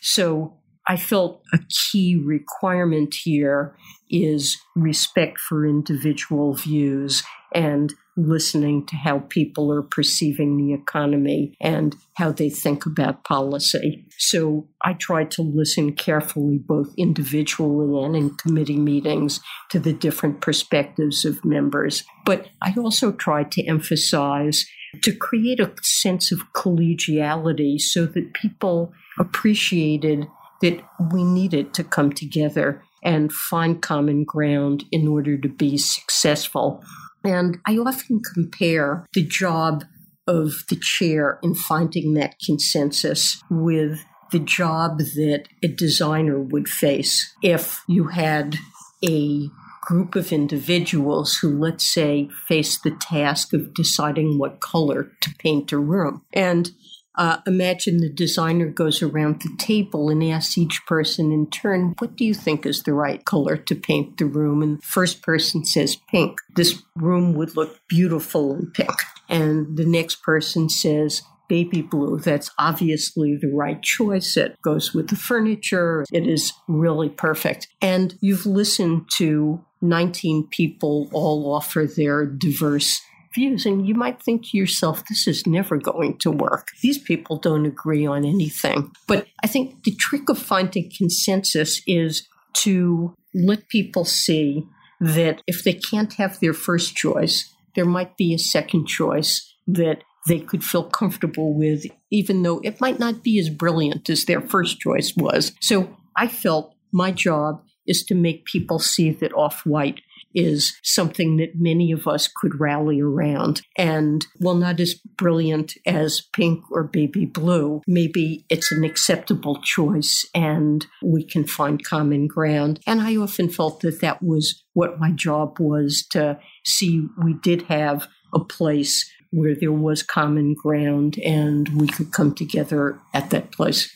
So 0.00 0.54
I 0.88 0.96
felt 0.96 1.42
a 1.52 1.58
key 1.68 2.16
requirement 2.16 3.14
here 3.14 3.76
is 4.10 4.56
respect 4.74 5.38
for 5.38 5.66
individual 5.66 6.54
views 6.54 7.22
and 7.54 7.92
listening 8.16 8.86
to 8.86 8.96
how 8.96 9.20
people 9.20 9.72
are 9.72 9.82
perceiving 9.82 10.56
the 10.56 10.74
economy 10.74 11.54
and 11.60 11.96
how 12.14 12.30
they 12.30 12.50
think 12.50 12.84
about 12.84 13.24
policy. 13.24 14.04
So 14.18 14.68
I 14.82 14.92
tried 14.94 15.30
to 15.32 15.42
listen 15.42 15.94
carefully, 15.94 16.58
both 16.58 16.92
individually 16.96 18.04
and 18.04 18.14
in 18.14 18.36
committee 18.36 18.78
meetings, 18.78 19.40
to 19.70 19.78
the 19.78 19.92
different 19.92 20.40
perspectives 20.40 21.24
of 21.24 21.44
members. 21.44 22.04
But 22.24 22.48
I 22.60 22.74
also 22.76 23.12
tried 23.12 23.50
to 23.52 23.66
emphasize 23.66 24.66
to 25.02 25.14
create 25.14 25.58
a 25.58 25.72
sense 25.82 26.30
of 26.32 26.52
collegiality 26.52 27.80
so 27.80 28.04
that 28.06 28.34
people 28.34 28.92
appreciated 29.18 30.26
that 30.60 30.80
we 31.12 31.24
needed 31.24 31.74
to 31.74 31.82
come 31.82 32.12
together 32.12 32.82
and 33.02 33.32
find 33.32 33.82
common 33.82 34.24
ground 34.24 34.84
in 34.92 35.08
order 35.08 35.36
to 35.36 35.48
be 35.48 35.76
successful. 35.76 36.84
And 37.24 37.58
I 37.66 37.76
often 37.78 38.20
compare 38.20 39.06
the 39.12 39.24
job 39.24 39.84
of 40.26 40.64
the 40.68 40.76
chair 40.76 41.38
in 41.42 41.54
finding 41.54 42.14
that 42.14 42.36
consensus 42.44 43.42
with 43.50 44.04
the 44.30 44.38
job 44.38 44.98
that 44.98 45.44
a 45.62 45.68
designer 45.68 46.40
would 46.40 46.68
face 46.68 47.34
if 47.42 47.82
you 47.86 48.08
had 48.08 48.56
a 49.04 49.48
group 49.82 50.14
of 50.14 50.32
individuals 50.32 51.36
who, 51.36 51.58
let's 51.58 51.86
say, 51.86 52.28
face 52.46 52.78
the 52.78 52.92
task 52.92 53.52
of 53.52 53.74
deciding 53.74 54.38
what 54.38 54.60
color 54.60 55.10
to 55.20 55.34
paint 55.38 55.72
a 55.72 55.78
room. 55.78 56.22
And 56.32 56.70
uh, 57.16 57.38
imagine 57.46 57.98
the 57.98 58.08
designer 58.08 58.68
goes 58.68 59.02
around 59.02 59.42
the 59.42 59.54
table 59.58 60.08
and 60.08 60.22
asks 60.24 60.56
each 60.56 60.84
person 60.86 61.32
in 61.32 61.48
turn, 61.50 61.94
What 61.98 62.16
do 62.16 62.24
you 62.24 62.34
think 62.34 62.64
is 62.64 62.82
the 62.82 62.94
right 62.94 63.24
color 63.24 63.56
to 63.56 63.74
paint 63.74 64.18
the 64.18 64.26
room? 64.26 64.62
And 64.62 64.78
the 64.78 64.82
first 64.82 65.22
person 65.22 65.64
says 65.64 65.96
pink. 66.08 66.38
This 66.54 66.82
room 66.96 67.34
would 67.34 67.56
look 67.56 67.80
beautiful 67.88 68.54
in 68.54 68.70
pink. 68.70 68.94
And 69.28 69.76
the 69.76 69.86
next 69.86 70.22
person 70.22 70.68
says, 70.68 71.22
baby 71.48 71.82
blue. 71.82 72.18
That's 72.18 72.50
obviously 72.58 73.36
the 73.36 73.52
right 73.52 73.82
choice. 73.82 74.38
It 74.38 74.56
goes 74.62 74.94
with 74.94 75.08
the 75.08 75.16
furniture. 75.16 76.06
It 76.10 76.26
is 76.26 76.50
really 76.66 77.10
perfect. 77.10 77.68
And 77.82 78.16
you've 78.22 78.46
listened 78.46 79.10
to 79.16 79.62
19 79.82 80.48
people 80.48 81.10
all 81.12 81.52
offer 81.52 81.86
their 81.86 82.24
diverse 82.24 83.02
views. 83.34 83.66
And 83.66 83.86
you 83.86 83.94
might 83.94 84.22
think 84.22 84.46
to 84.46 84.56
yourself, 84.56 85.04
this 85.06 85.26
is 85.26 85.46
never 85.46 85.76
going 85.76 86.18
to 86.18 86.30
work. 86.30 86.68
These 86.82 86.98
people 86.98 87.36
don't 87.36 87.66
agree 87.66 88.06
on 88.06 88.24
anything. 88.24 88.92
But 89.06 89.26
I 89.42 89.46
think 89.46 89.84
the 89.84 89.94
trick 89.94 90.28
of 90.28 90.38
finding 90.38 90.90
consensus 90.96 91.82
is 91.86 92.28
to 92.54 93.14
let 93.34 93.68
people 93.68 94.04
see 94.04 94.66
that 95.00 95.42
if 95.46 95.64
they 95.64 95.74
can't 95.74 96.12
have 96.14 96.38
their 96.40 96.52
first 96.52 96.94
choice, 96.94 97.52
there 97.74 97.84
might 97.84 98.16
be 98.16 98.34
a 98.34 98.38
second 98.38 98.86
choice 98.86 99.54
that 99.66 100.04
they 100.28 100.38
could 100.38 100.62
feel 100.62 100.84
comfortable 100.84 101.54
with, 101.54 101.84
even 102.10 102.42
though 102.42 102.60
it 102.62 102.80
might 102.80 102.98
not 102.98 103.22
be 103.22 103.38
as 103.38 103.50
brilliant 103.50 104.08
as 104.08 104.24
their 104.24 104.40
first 104.40 104.78
choice 104.78 105.14
was. 105.16 105.52
So 105.60 105.96
I 106.16 106.28
felt 106.28 106.74
my 106.92 107.10
job 107.10 107.62
is 107.86 108.04
to 108.04 108.14
make 108.14 108.44
people 108.44 108.78
see 108.78 109.10
that 109.10 109.32
off 109.32 109.66
white 109.66 110.00
is 110.34 110.78
something 110.82 111.36
that 111.36 111.56
many 111.56 111.92
of 111.92 112.06
us 112.06 112.28
could 112.28 112.60
rally 112.60 113.00
around. 113.00 113.62
And 113.76 114.26
while 114.38 114.54
not 114.54 114.80
as 114.80 114.94
brilliant 114.94 115.74
as 115.86 116.22
pink 116.32 116.64
or 116.70 116.84
baby 116.84 117.26
blue, 117.26 117.82
maybe 117.86 118.44
it's 118.48 118.72
an 118.72 118.84
acceptable 118.84 119.60
choice 119.62 120.26
and 120.34 120.86
we 121.02 121.24
can 121.24 121.44
find 121.44 121.84
common 121.84 122.26
ground. 122.26 122.80
And 122.86 123.00
I 123.00 123.16
often 123.16 123.48
felt 123.48 123.80
that 123.80 124.00
that 124.00 124.22
was 124.22 124.62
what 124.74 124.98
my 124.98 125.10
job 125.10 125.58
was 125.60 126.06
to 126.10 126.38
see 126.64 127.06
we 127.22 127.34
did 127.34 127.62
have 127.62 128.08
a 128.32 128.40
place 128.40 129.11
where 129.32 129.54
there 129.54 129.72
was 129.72 130.02
common 130.02 130.54
ground 130.54 131.18
and 131.24 131.68
we 131.80 131.86
could 131.86 132.12
come 132.12 132.34
together 132.34 133.00
at 133.14 133.30
that 133.30 133.50
place. 133.50 133.90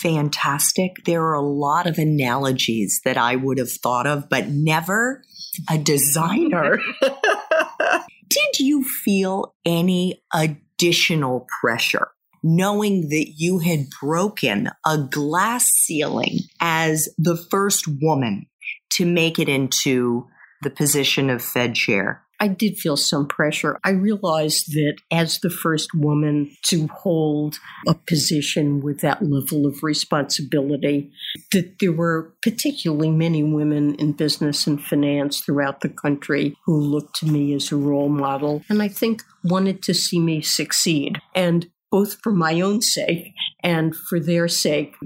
Fantastic. 0.00 0.96
There 1.06 1.22
are 1.22 1.34
a 1.34 1.40
lot 1.40 1.86
of 1.86 1.96
analogies 1.96 3.00
that 3.04 3.16
I 3.16 3.36
would 3.36 3.58
have 3.58 3.72
thought 3.72 4.06
of, 4.06 4.28
but 4.28 4.48
never 4.48 5.22
a 5.70 5.78
designer. 5.78 6.78
Did 7.00 8.60
you 8.60 8.84
feel 8.84 9.54
any 9.64 10.22
additional 10.32 11.46
pressure 11.60 12.08
knowing 12.42 13.08
that 13.08 13.34
you 13.36 13.60
had 13.60 13.86
broken 14.00 14.68
a 14.84 14.98
glass 14.98 15.70
ceiling 15.70 16.40
as 16.60 17.08
the 17.16 17.36
first 17.36 17.86
woman 17.86 18.46
to 18.90 19.06
make 19.06 19.38
it 19.38 19.48
into 19.48 20.26
the 20.62 20.70
position 20.70 21.30
of 21.30 21.42
Fed 21.42 21.74
chair? 21.74 22.22
I 22.42 22.48
did 22.48 22.76
feel 22.76 22.96
some 22.96 23.28
pressure. 23.28 23.78
I 23.84 23.90
realized 23.90 24.72
that 24.72 24.96
as 25.12 25.38
the 25.38 25.48
first 25.48 25.94
woman 25.94 26.50
to 26.64 26.88
hold 26.88 27.60
a 27.86 27.94
position 27.94 28.82
with 28.82 29.00
that 29.02 29.22
level 29.22 29.64
of 29.64 29.84
responsibility, 29.84 31.12
that 31.52 31.78
there 31.78 31.92
were 31.92 32.34
particularly 32.42 33.12
many 33.12 33.44
women 33.44 33.94
in 33.94 34.14
business 34.14 34.66
and 34.66 34.82
finance 34.82 35.38
throughout 35.38 35.82
the 35.82 35.88
country 35.88 36.56
who 36.66 36.76
looked 36.76 37.14
to 37.20 37.26
me 37.26 37.54
as 37.54 37.70
a 37.70 37.76
role 37.76 38.08
model 38.08 38.64
and 38.68 38.82
I 38.82 38.88
think 38.88 39.22
wanted 39.44 39.80
to 39.84 39.94
see 39.94 40.18
me 40.18 40.42
succeed. 40.42 41.20
And 41.36 41.70
both 41.92 42.20
for 42.24 42.32
my 42.32 42.60
own 42.60 42.82
sake 42.82 43.34
and 43.62 43.94
for 43.94 44.18
their 44.18 44.48
sake, 44.48 44.96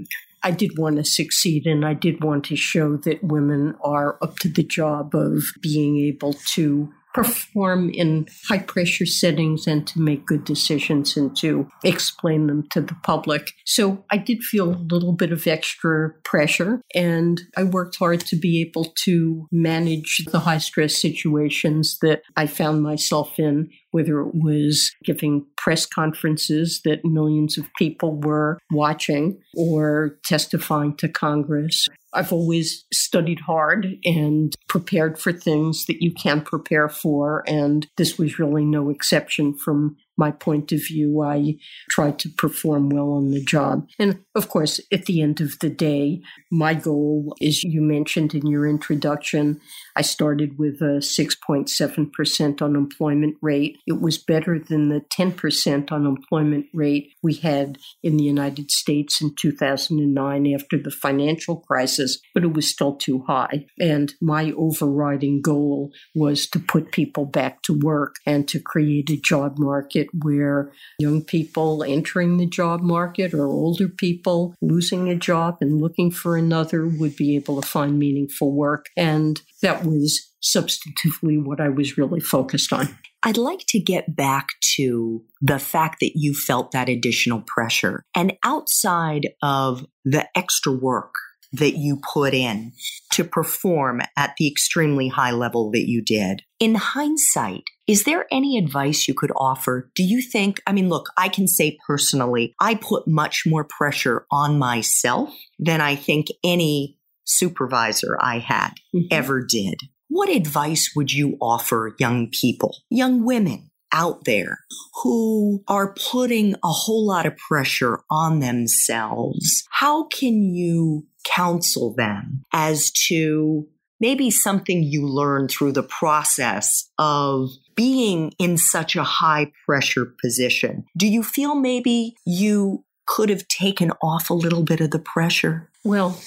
I 0.41 0.49
did 0.49 0.79
want 0.79 0.95
to 0.95 1.03
succeed 1.03 1.67
and 1.67 1.85
I 1.85 1.93
did 1.93 2.23
want 2.23 2.45
to 2.45 2.55
show 2.55 2.97
that 2.97 3.23
women 3.23 3.75
are 3.83 4.17
up 4.23 4.39
to 4.39 4.49
the 4.49 4.63
job 4.63 5.13
of 5.13 5.43
being 5.61 5.99
able 5.99 6.33
to 6.33 6.91
perform 7.17 7.89
in 7.89 8.27
high 8.47 8.59
pressure 8.59 9.05
settings 9.05 9.65
and 9.65 9.87
to 9.87 9.99
make 9.99 10.27
good 10.27 10.43
decisions 10.43 11.17
and 11.17 11.35
to 11.35 11.67
explain 11.83 12.45
them 12.45 12.67
to 12.69 12.79
the 12.79 12.95
public. 13.03 13.53
So 13.65 14.05
I 14.11 14.17
did 14.17 14.43
feel 14.43 14.69
a 14.69 14.85
little 14.91 15.13
bit 15.13 15.31
of 15.31 15.47
extra 15.47 16.13
pressure 16.23 16.79
and 16.93 17.41
I 17.55 17.63
worked 17.63 17.95
hard 17.95 18.19
to 18.27 18.35
be 18.35 18.61
able 18.61 18.93
to 19.05 19.47
manage 19.51 20.25
the 20.31 20.39
high 20.39 20.59
stress 20.59 20.95
situations 20.95 21.97
that 22.03 22.21
I 22.35 22.45
found 22.45 22.83
myself 22.83 23.39
in 23.39 23.71
whether 23.91 24.19
it 24.19 24.35
was 24.35 24.91
giving 25.03 25.43
press 25.55 25.85
conferences 25.85 26.81
that 26.85 27.03
millions 27.03 27.57
of 27.57 27.65
people 27.79 28.19
were 28.21 28.59
watching 28.69 29.39
or 29.55 30.19
testifying 30.23 30.95
to 30.97 31.09
Congress. 31.09 31.87
I've 32.13 32.31
always 32.31 32.85
studied 32.93 33.39
hard 33.41 33.95
and 34.05 34.55
prepared 34.67 35.19
for 35.19 35.31
things 35.31 35.85
that 35.85 36.01
you 36.01 36.13
can't 36.13 36.45
prepare 36.45 36.89
for, 36.89 37.43
and 37.47 37.87
this 37.97 38.17
was 38.17 38.39
really 38.39 38.65
no 38.65 38.89
exception 38.89 39.53
from 39.53 39.97
my 40.17 40.31
point 40.31 40.71
of 40.71 40.79
view. 40.79 41.21
I 41.21 41.55
tried 41.89 42.19
to 42.19 42.29
perform 42.29 42.89
well 42.89 43.11
on 43.11 43.31
the 43.31 43.43
job. 43.43 43.87
And 43.99 44.19
of 44.35 44.49
course, 44.49 44.79
at 44.91 45.05
the 45.05 45.21
end 45.21 45.41
of 45.41 45.59
the 45.59 45.69
day, 45.69 46.21
my 46.51 46.73
goal, 46.73 47.35
as 47.41 47.63
you 47.63 47.81
mentioned 47.81 48.33
in 48.33 48.47
your 48.47 48.67
introduction, 48.67 49.59
I 49.95 50.01
started 50.01 50.57
with 50.57 50.81
a 50.81 50.99
6.7% 50.99 52.61
unemployment 52.61 53.37
rate. 53.41 53.77
It 53.87 54.01
was 54.01 54.17
better 54.17 54.59
than 54.59 54.89
the 54.89 55.01
10% 55.01 55.91
unemployment 55.91 56.67
rate 56.73 57.13
we 57.23 57.35
had 57.35 57.77
in 58.03 58.17
the 58.17 58.23
United 58.23 58.71
States 58.71 59.21
in 59.21 59.35
2009 59.35 60.53
after 60.53 60.77
the 60.77 60.91
financial 60.91 61.57
crisis, 61.61 62.19
but 62.33 62.43
it 62.43 62.53
was 62.53 62.69
still 62.69 62.95
too 62.95 63.23
high. 63.27 63.65
And 63.79 64.13
my 64.21 64.51
overriding 64.51 65.41
goal 65.41 65.91
was 66.15 66.47
to 66.47 66.59
put 66.59 66.91
people 66.91 67.25
back 67.25 67.61
to 67.63 67.77
work 67.77 68.15
and 68.25 68.47
to 68.47 68.59
create 68.59 69.09
a 69.09 69.17
job 69.17 69.57
market 69.57 70.06
market 70.13 70.25
where 70.25 70.71
young 70.99 71.23
people 71.23 71.83
entering 71.83 72.37
the 72.37 72.45
job 72.45 72.81
market 72.81 73.33
or 73.33 73.47
older 73.47 73.87
people 73.87 74.55
losing 74.61 75.09
a 75.09 75.15
job 75.15 75.57
and 75.61 75.81
looking 75.81 76.11
for 76.11 76.37
another 76.37 76.87
would 76.87 77.15
be 77.15 77.35
able 77.35 77.61
to 77.61 77.67
find 77.67 77.99
meaningful 77.99 78.53
work. 78.53 78.85
And 78.95 79.41
that 79.61 79.83
was 79.83 80.33
substantively 80.43 81.43
what 81.43 81.59
I 81.59 81.69
was 81.69 81.97
really 81.97 82.19
focused 82.19 82.71
on. 82.71 82.97
I'd 83.23 83.37
like 83.37 83.65
to 83.69 83.79
get 83.79 84.15
back 84.15 84.49
to 84.75 85.23
the 85.41 85.59
fact 85.59 85.97
that 86.01 86.11
you 86.15 86.33
felt 86.33 86.71
that 86.71 86.87
additional 86.87 87.43
pressure. 87.47 88.03
And 88.15 88.33
outside 88.45 89.29
of 89.41 89.85
the 90.05 90.27
extra 90.35 90.71
work 90.71 91.13
that 91.53 91.77
you 91.77 91.99
put 92.13 92.33
in 92.33 92.73
to 93.11 93.23
perform 93.23 94.01
at 94.15 94.33
the 94.37 94.47
extremely 94.47 95.07
high 95.07 95.31
level 95.31 95.71
that 95.71 95.87
you 95.87 96.01
did. 96.01 96.41
In 96.59 96.75
hindsight, 96.75 97.63
is 97.87 98.03
there 98.03 98.25
any 98.31 98.57
advice 98.57 99.07
you 99.07 99.13
could 99.13 99.31
offer? 99.35 99.89
Do 99.95 100.03
you 100.03 100.21
think, 100.21 100.61
I 100.67 100.73
mean, 100.73 100.89
look, 100.89 101.09
I 101.17 101.29
can 101.29 101.47
say 101.47 101.77
personally, 101.87 102.53
I 102.59 102.75
put 102.75 103.07
much 103.07 103.43
more 103.45 103.63
pressure 103.63 104.25
on 104.31 104.59
myself 104.59 105.33
than 105.59 105.81
I 105.81 105.95
think 105.95 106.27
any 106.43 106.97
supervisor 107.25 108.17
I 108.21 108.39
had 108.39 108.71
mm-hmm. 108.95 109.07
ever 109.11 109.45
did. 109.45 109.75
What 110.09 110.29
advice 110.29 110.91
would 110.95 111.11
you 111.11 111.37
offer 111.41 111.95
young 111.99 112.29
people, 112.29 112.77
young 112.89 113.25
women 113.25 113.69
out 113.91 114.25
there 114.25 114.59
who 115.03 115.63
are 115.67 115.93
putting 116.11 116.53
a 116.55 116.69
whole 116.69 117.05
lot 117.05 117.25
of 117.25 117.37
pressure 117.37 118.01
on 118.09 118.39
themselves? 118.39 119.63
How 119.71 120.05
can 120.05 120.43
you 120.53 121.05
counsel 121.35 121.93
them 121.93 122.43
as 122.53 122.91
to 123.07 123.67
maybe 123.99 124.29
something 124.29 124.83
you 124.83 125.05
learned 125.05 125.49
through 125.49 125.71
the 125.71 125.83
process 125.83 126.89
of 126.97 127.49
being 127.75 128.31
in 128.39 128.57
such 128.57 128.95
a 128.95 129.03
high 129.03 129.51
pressure 129.65 130.05
position? 130.21 130.85
Do 130.95 131.07
you 131.07 131.23
feel 131.23 131.55
maybe 131.55 132.15
you 132.25 132.83
could 133.07 133.29
have 133.29 133.47
taken 133.47 133.91
off 134.01 134.29
a 134.29 134.35
little 134.35 134.63
bit 134.63 134.81
of 134.81 134.91
the 134.91 134.99
pressure? 134.99 135.69
Well, 135.83 136.19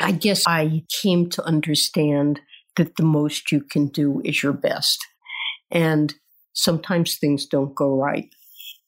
I 0.00 0.12
guess 0.12 0.44
I 0.46 0.84
came 1.02 1.28
to 1.30 1.44
understand 1.44 2.40
that 2.76 2.96
the 2.96 3.04
most 3.04 3.50
you 3.50 3.60
can 3.60 3.88
do 3.88 4.20
is 4.24 4.42
your 4.42 4.52
best. 4.52 5.04
And 5.70 6.14
sometimes 6.52 7.16
things 7.16 7.46
don't 7.46 7.74
go 7.74 7.96
right. 7.96 8.28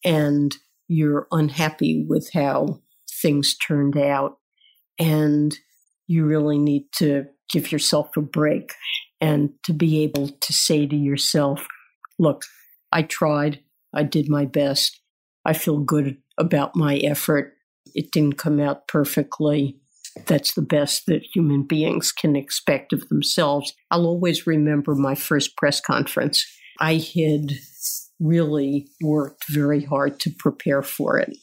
And 0.05 0.55
you're 0.89 1.27
unhappy 1.33 2.05
with 2.09 2.31
how 2.33 2.81
things 3.23 3.57
turned 3.57 3.97
out. 3.97 4.39
And 5.01 5.59
you 6.07 6.25
really 6.25 6.59
need 6.59 6.85
to 6.97 7.25
give 7.51 7.73
yourself 7.73 8.17
a 8.17 8.21
break 8.21 8.75
and 9.21 9.51
to 9.65 9.73
be 9.73 10.03
able 10.03 10.29
to 10.29 10.53
say 10.53 10.87
to 10.87 10.97
yourself, 10.97 11.67
look, 12.19 12.45
I 12.93 13.03
tried, 13.03 13.61
I 13.95 14.03
did 14.03 14.29
my 14.29 14.45
best, 14.45 15.01
I 15.45 15.53
feel 15.53 15.79
good 15.79 16.19
about 16.39 16.77
my 16.77 16.97
effort. 16.99 17.55
It 17.95 18.13
didn't 18.13 18.39
come 18.39 18.61
out 18.61 18.89
perfectly. 18.89 19.79
That's 20.27 20.55
the 20.55 20.63
best 20.63 21.07
that 21.07 21.25
human 21.35 21.63
beings 21.63 22.13
can 22.13 22.37
expect 22.37 22.93
of 22.93 23.09
themselves. 23.09 23.73
I'll 23.91 24.07
always 24.07 24.47
remember 24.47 24.95
my 24.95 25.15
first 25.15 25.57
press 25.57 25.81
conference. 25.81 26.45
I 26.79 26.95
had 26.95 27.53
really 28.19 28.89
worked 29.03 29.49
very 29.49 29.85
hard 29.85 30.21
to 30.21 30.31
prepare 30.31 30.83
for 30.83 31.19
it. 31.19 31.35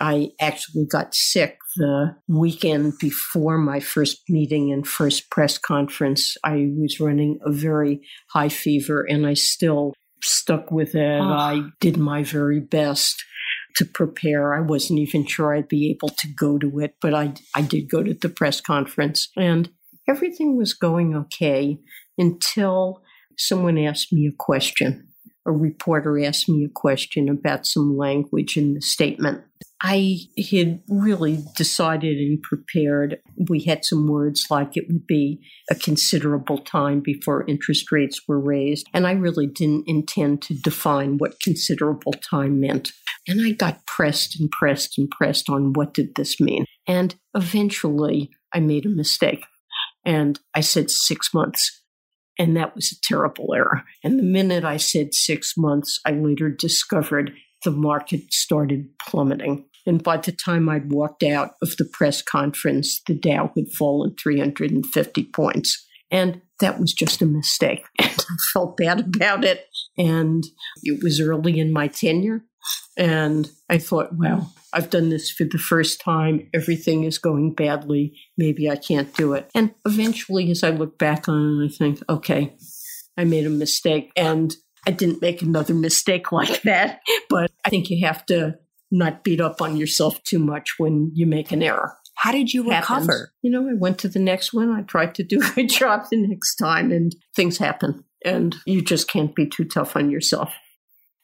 I 0.00 0.30
actually 0.40 0.86
got 0.86 1.14
sick 1.14 1.58
the 1.76 2.16
weekend 2.28 2.94
before 2.98 3.58
my 3.58 3.80
first 3.80 4.22
meeting 4.28 4.72
and 4.72 4.86
first 4.86 5.30
press 5.30 5.58
conference. 5.58 6.36
I 6.44 6.70
was 6.76 7.00
running 7.00 7.38
a 7.44 7.52
very 7.52 8.00
high 8.30 8.48
fever 8.48 9.06
and 9.08 9.26
I 9.26 9.34
still 9.34 9.94
stuck 10.22 10.70
with 10.70 10.94
it. 10.94 11.20
Oh. 11.20 11.24
I 11.24 11.68
did 11.80 11.96
my 11.96 12.22
very 12.22 12.60
best 12.60 13.24
to 13.76 13.84
prepare. 13.84 14.54
I 14.54 14.60
wasn't 14.60 15.00
even 15.00 15.26
sure 15.26 15.54
I'd 15.54 15.68
be 15.68 15.90
able 15.90 16.08
to 16.08 16.28
go 16.28 16.58
to 16.58 16.78
it, 16.80 16.96
but 17.00 17.14
I, 17.14 17.34
I 17.54 17.62
did 17.62 17.90
go 17.90 18.02
to 18.02 18.14
the 18.14 18.28
press 18.28 18.60
conference 18.60 19.28
and 19.36 19.70
everything 20.08 20.56
was 20.56 20.72
going 20.72 21.14
okay 21.14 21.78
until 22.16 23.02
someone 23.36 23.78
asked 23.78 24.12
me 24.12 24.26
a 24.26 24.32
question 24.36 25.06
a 25.46 25.52
reporter 25.52 26.22
asked 26.24 26.48
me 26.48 26.64
a 26.64 26.68
question 26.68 27.28
about 27.28 27.66
some 27.66 27.96
language 27.96 28.56
in 28.56 28.74
the 28.74 28.80
statement. 28.80 29.42
I 29.82 30.20
had 30.50 30.80
really 30.88 31.44
decided 31.54 32.16
and 32.16 32.42
prepared. 32.42 33.18
We 33.48 33.60
had 33.60 33.84
some 33.84 34.06
words 34.06 34.46
like 34.50 34.76
it 34.76 34.86
would 34.88 35.06
be 35.06 35.40
a 35.70 35.74
considerable 35.74 36.58
time 36.58 37.00
before 37.00 37.44
interest 37.46 37.92
rates 37.92 38.22
were 38.26 38.40
raised. 38.40 38.86
And 38.94 39.06
I 39.06 39.12
really 39.12 39.46
didn't 39.46 39.84
intend 39.86 40.40
to 40.42 40.54
define 40.54 41.18
what 41.18 41.40
considerable 41.40 42.12
time 42.12 42.58
meant. 42.60 42.92
And 43.28 43.40
I 43.44 43.50
got 43.50 43.84
pressed 43.86 44.40
and 44.40 44.50
pressed 44.50 44.96
and 44.96 45.10
pressed 45.10 45.50
on 45.50 45.74
what 45.74 45.92
did 45.92 46.14
this 46.14 46.40
mean. 46.40 46.64
And 46.86 47.14
eventually 47.34 48.30
I 48.54 48.60
made 48.60 48.86
a 48.86 48.90
mistake. 48.90 49.44
And 50.06 50.38
I 50.54 50.60
said 50.60 50.90
six 50.90 51.34
months. 51.34 51.82
And 52.38 52.56
that 52.56 52.74
was 52.74 52.92
a 52.92 53.00
terrible 53.02 53.52
error. 53.54 53.82
And 54.04 54.18
the 54.18 54.22
minute 54.22 54.64
I 54.64 54.76
said 54.76 55.14
six 55.14 55.54
months, 55.56 56.00
I 56.06 56.12
later 56.12 56.50
discovered 56.50 57.32
the 57.64 57.70
market 57.70 58.32
started 58.32 58.88
plummeting. 59.06 59.64
And 59.86 60.02
by 60.02 60.16
the 60.16 60.32
time 60.32 60.68
I'd 60.68 60.92
walked 60.92 61.22
out 61.22 61.54
of 61.62 61.76
the 61.76 61.84
press 61.84 62.22
conference, 62.22 63.00
the 63.06 63.14
Dow 63.14 63.52
had 63.56 63.70
fallen 63.72 64.14
350 64.20 65.24
points. 65.32 65.86
And 66.10 66.40
that 66.60 66.80
was 66.80 66.92
just 66.92 67.22
a 67.22 67.26
mistake. 67.26 67.84
And 67.98 68.10
I 68.10 68.36
felt 68.52 68.76
bad 68.76 69.00
about 69.00 69.44
it. 69.44 69.66
And 69.96 70.44
it 70.82 71.02
was 71.02 71.20
early 71.20 71.60
in 71.60 71.72
my 71.72 71.88
tenure. 71.88 72.44
And 72.96 73.48
I 73.68 73.78
thought, 73.78 74.16
well, 74.16 74.52
I've 74.72 74.90
done 74.90 75.10
this 75.10 75.30
for 75.30 75.44
the 75.44 75.58
first 75.58 76.00
time. 76.00 76.48
Everything 76.52 77.04
is 77.04 77.18
going 77.18 77.54
badly. 77.54 78.18
Maybe 78.36 78.68
I 78.68 78.76
can't 78.76 79.14
do 79.14 79.34
it. 79.34 79.50
And 79.54 79.74
eventually, 79.84 80.50
as 80.50 80.64
I 80.64 80.70
look 80.70 80.98
back 80.98 81.28
on 81.28 81.62
it, 81.62 81.66
I 81.66 81.68
think, 81.76 82.00
okay, 82.08 82.56
I 83.16 83.24
made 83.24 83.46
a 83.46 83.50
mistake. 83.50 84.10
And 84.16 84.54
I 84.86 84.90
didn't 84.90 85.22
make 85.22 85.42
another 85.42 85.74
mistake 85.74 86.32
like 86.32 86.62
that. 86.62 87.00
But 87.28 87.52
I 87.64 87.70
think 87.70 87.90
you 87.90 88.04
have 88.06 88.24
to 88.26 88.58
not 88.90 89.24
beat 89.24 89.40
up 89.40 89.60
on 89.60 89.76
yourself 89.76 90.22
too 90.24 90.38
much 90.38 90.74
when 90.78 91.10
you 91.14 91.26
make 91.26 91.52
an 91.52 91.62
error. 91.62 91.96
How 92.16 92.32
did 92.32 92.52
you 92.52 92.68
recover? 92.68 93.32
You 93.42 93.50
know, 93.50 93.68
I 93.68 93.74
went 93.74 93.98
to 94.00 94.08
the 94.08 94.18
next 94.18 94.52
one. 94.52 94.70
I 94.70 94.82
tried 94.82 95.14
to 95.16 95.22
do 95.22 95.40
a 95.44 95.50
good 95.54 95.68
job 95.68 96.06
the 96.10 96.16
next 96.16 96.56
time, 96.56 96.90
and 96.90 97.14
things 97.34 97.58
happen. 97.58 98.04
And 98.24 98.56
you 98.66 98.82
just 98.82 99.08
can't 99.08 99.34
be 99.34 99.46
too 99.46 99.64
tough 99.64 99.96
on 99.96 100.10
yourself. 100.10 100.52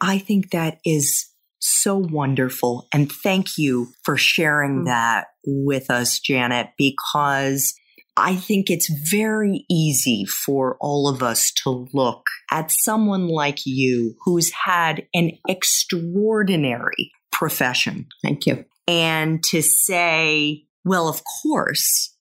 I 0.01 0.19
think 0.19 0.51
that 0.51 0.79
is 0.85 1.29
so 1.61 1.97
wonderful. 1.97 2.89
And 2.93 3.11
thank 3.11 3.57
you 3.57 3.89
for 4.05 4.17
sharing 4.17 4.79
mm-hmm. 4.79 4.87
that 4.87 5.29
with 5.47 5.91
us, 5.91 6.19
Janet, 6.19 6.71
because 6.77 7.75
I 8.17 8.37
think 8.37 8.69
it's 8.69 8.91
very 9.11 9.65
easy 9.71 10.27
for 10.27 10.77
all 10.81 11.09
of 11.09 11.23
us 11.23 11.51
to 11.65 11.89
look 11.95 12.25
at 12.51 12.71
someone 12.71 13.29
like 13.29 13.61
you 13.65 14.15
who's 14.25 14.53
had 14.65 15.07
an 15.15 15.33
extraordinary 15.49 17.13
profession. 17.43 18.07
Thank 18.23 18.47
you. 18.47 18.65
And 18.87 19.43
to 19.47 19.63
say, 19.63 20.63
well, 20.85 21.09
of 21.09 21.23
course, 21.43 22.17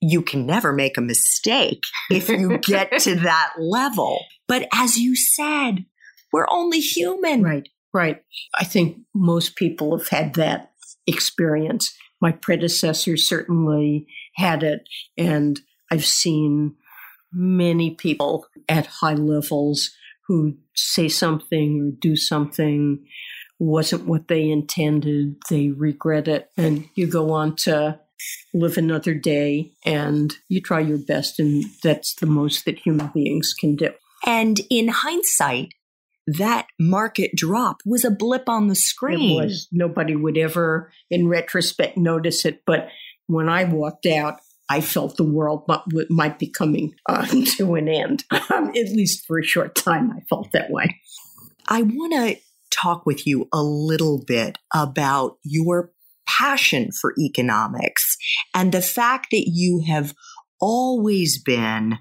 you 0.00 0.22
can 0.22 0.46
never 0.46 0.72
make 0.72 0.96
a 0.96 1.00
mistake 1.00 1.82
if 2.12 2.28
you 2.28 2.58
get 2.58 2.96
to 3.00 3.16
that 3.16 3.54
level. 3.58 4.20
But 4.46 4.68
as 4.72 4.96
you 4.98 5.16
said, 5.16 5.84
we're 6.32 6.46
only 6.48 6.78
human. 6.78 7.42
Right. 7.42 7.68
Right. 7.92 8.22
I 8.56 8.62
think 8.62 8.98
most 9.12 9.56
people 9.56 9.98
have 9.98 10.06
had 10.06 10.34
that 10.34 10.70
experience. 11.08 11.92
My 12.20 12.30
predecessor 12.30 13.16
certainly 13.16 14.06
had 14.36 14.62
it, 14.62 14.88
and 15.18 15.60
I've 15.90 16.06
seen 16.06 16.76
many 17.32 17.96
people 17.96 18.46
at 18.68 18.86
high 18.86 19.14
levels 19.14 19.90
who 20.28 20.56
say 20.76 21.08
something 21.08 21.80
or 21.80 21.98
do 22.00 22.14
something 22.14 23.04
wasn't 23.62 24.06
what 24.06 24.26
they 24.26 24.50
intended, 24.50 25.36
they 25.48 25.68
regret 25.70 26.26
it, 26.26 26.50
and 26.56 26.88
you 26.96 27.06
go 27.06 27.30
on 27.30 27.54
to 27.54 27.98
live 28.52 28.76
another 28.76 29.14
day 29.14 29.72
and 29.84 30.34
you 30.48 30.60
try 30.60 30.80
your 30.80 30.98
best, 30.98 31.38
and 31.38 31.64
that's 31.82 32.16
the 32.16 32.26
most 32.26 32.64
that 32.64 32.80
human 32.80 33.08
beings 33.14 33.54
can 33.58 33.76
do. 33.76 33.90
And 34.26 34.60
in 34.68 34.88
hindsight, 34.88 35.74
that 36.26 36.66
market 36.78 37.32
drop 37.36 37.78
was 37.86 38.04
a 38.04 38.10
blip 38.10 38.48
on 38.48 38.66
the 38.66 38.74
screen. 38.74 39.40
It 39.40 39.44
was. 39.44 39.68
Nobody 39.70 40.16
would 40.16 40.38
ever, 40.38 40.92
in 41.10 41.28
retrospect, 41.28 41.96
notice 41.96 42.44
it. 42.44 42.62
But 42.66 42.88
when 43.26 43.48
I 43.48 43.64
walked 43.64 44.06
out, 44.06 44.40
I 44.68 44.80
felt 44.80 45.16
the 45.16 45.24
world 45.24 45.68
might, 46.08 46.38
be 46.38 46.48
coming 46.48 46.94
uh, 47.08 47.26
to 47.56 47.74
an 47.74 47.88
end. 47.88 48.24
Um, 48.30 48.68
at 48.76 48.90
least 48.90 49.24
for 49.26 49.38
a 49.38 49.44
short 49.44 49.76
time, 49.76 50.10
I 50.10 50.20
felt 50.28 50.50
that 50.52 50.70
way. 50.70 51.00
I 51.68 51.82
want 51.82 52.12
to 52.12 52.36
talk 52.80 53.06
with 53.06 53.26
you 53.26 53.48
a 53.52 53.62
little 53.62 54.22
bit 54.26 54.58
about 54.74 55.36
your 55.44 55.92
passion 56.26 56.90
for 57.00 57.14
economics 57.18 58.16
and 58.54 58.72
the 58.72 58.82
fact 58.82 59.28
that 59.30 59.44
you 59.46 59.84
have 59.86 60.14
always 60.60 61.42
been 61.42 61.98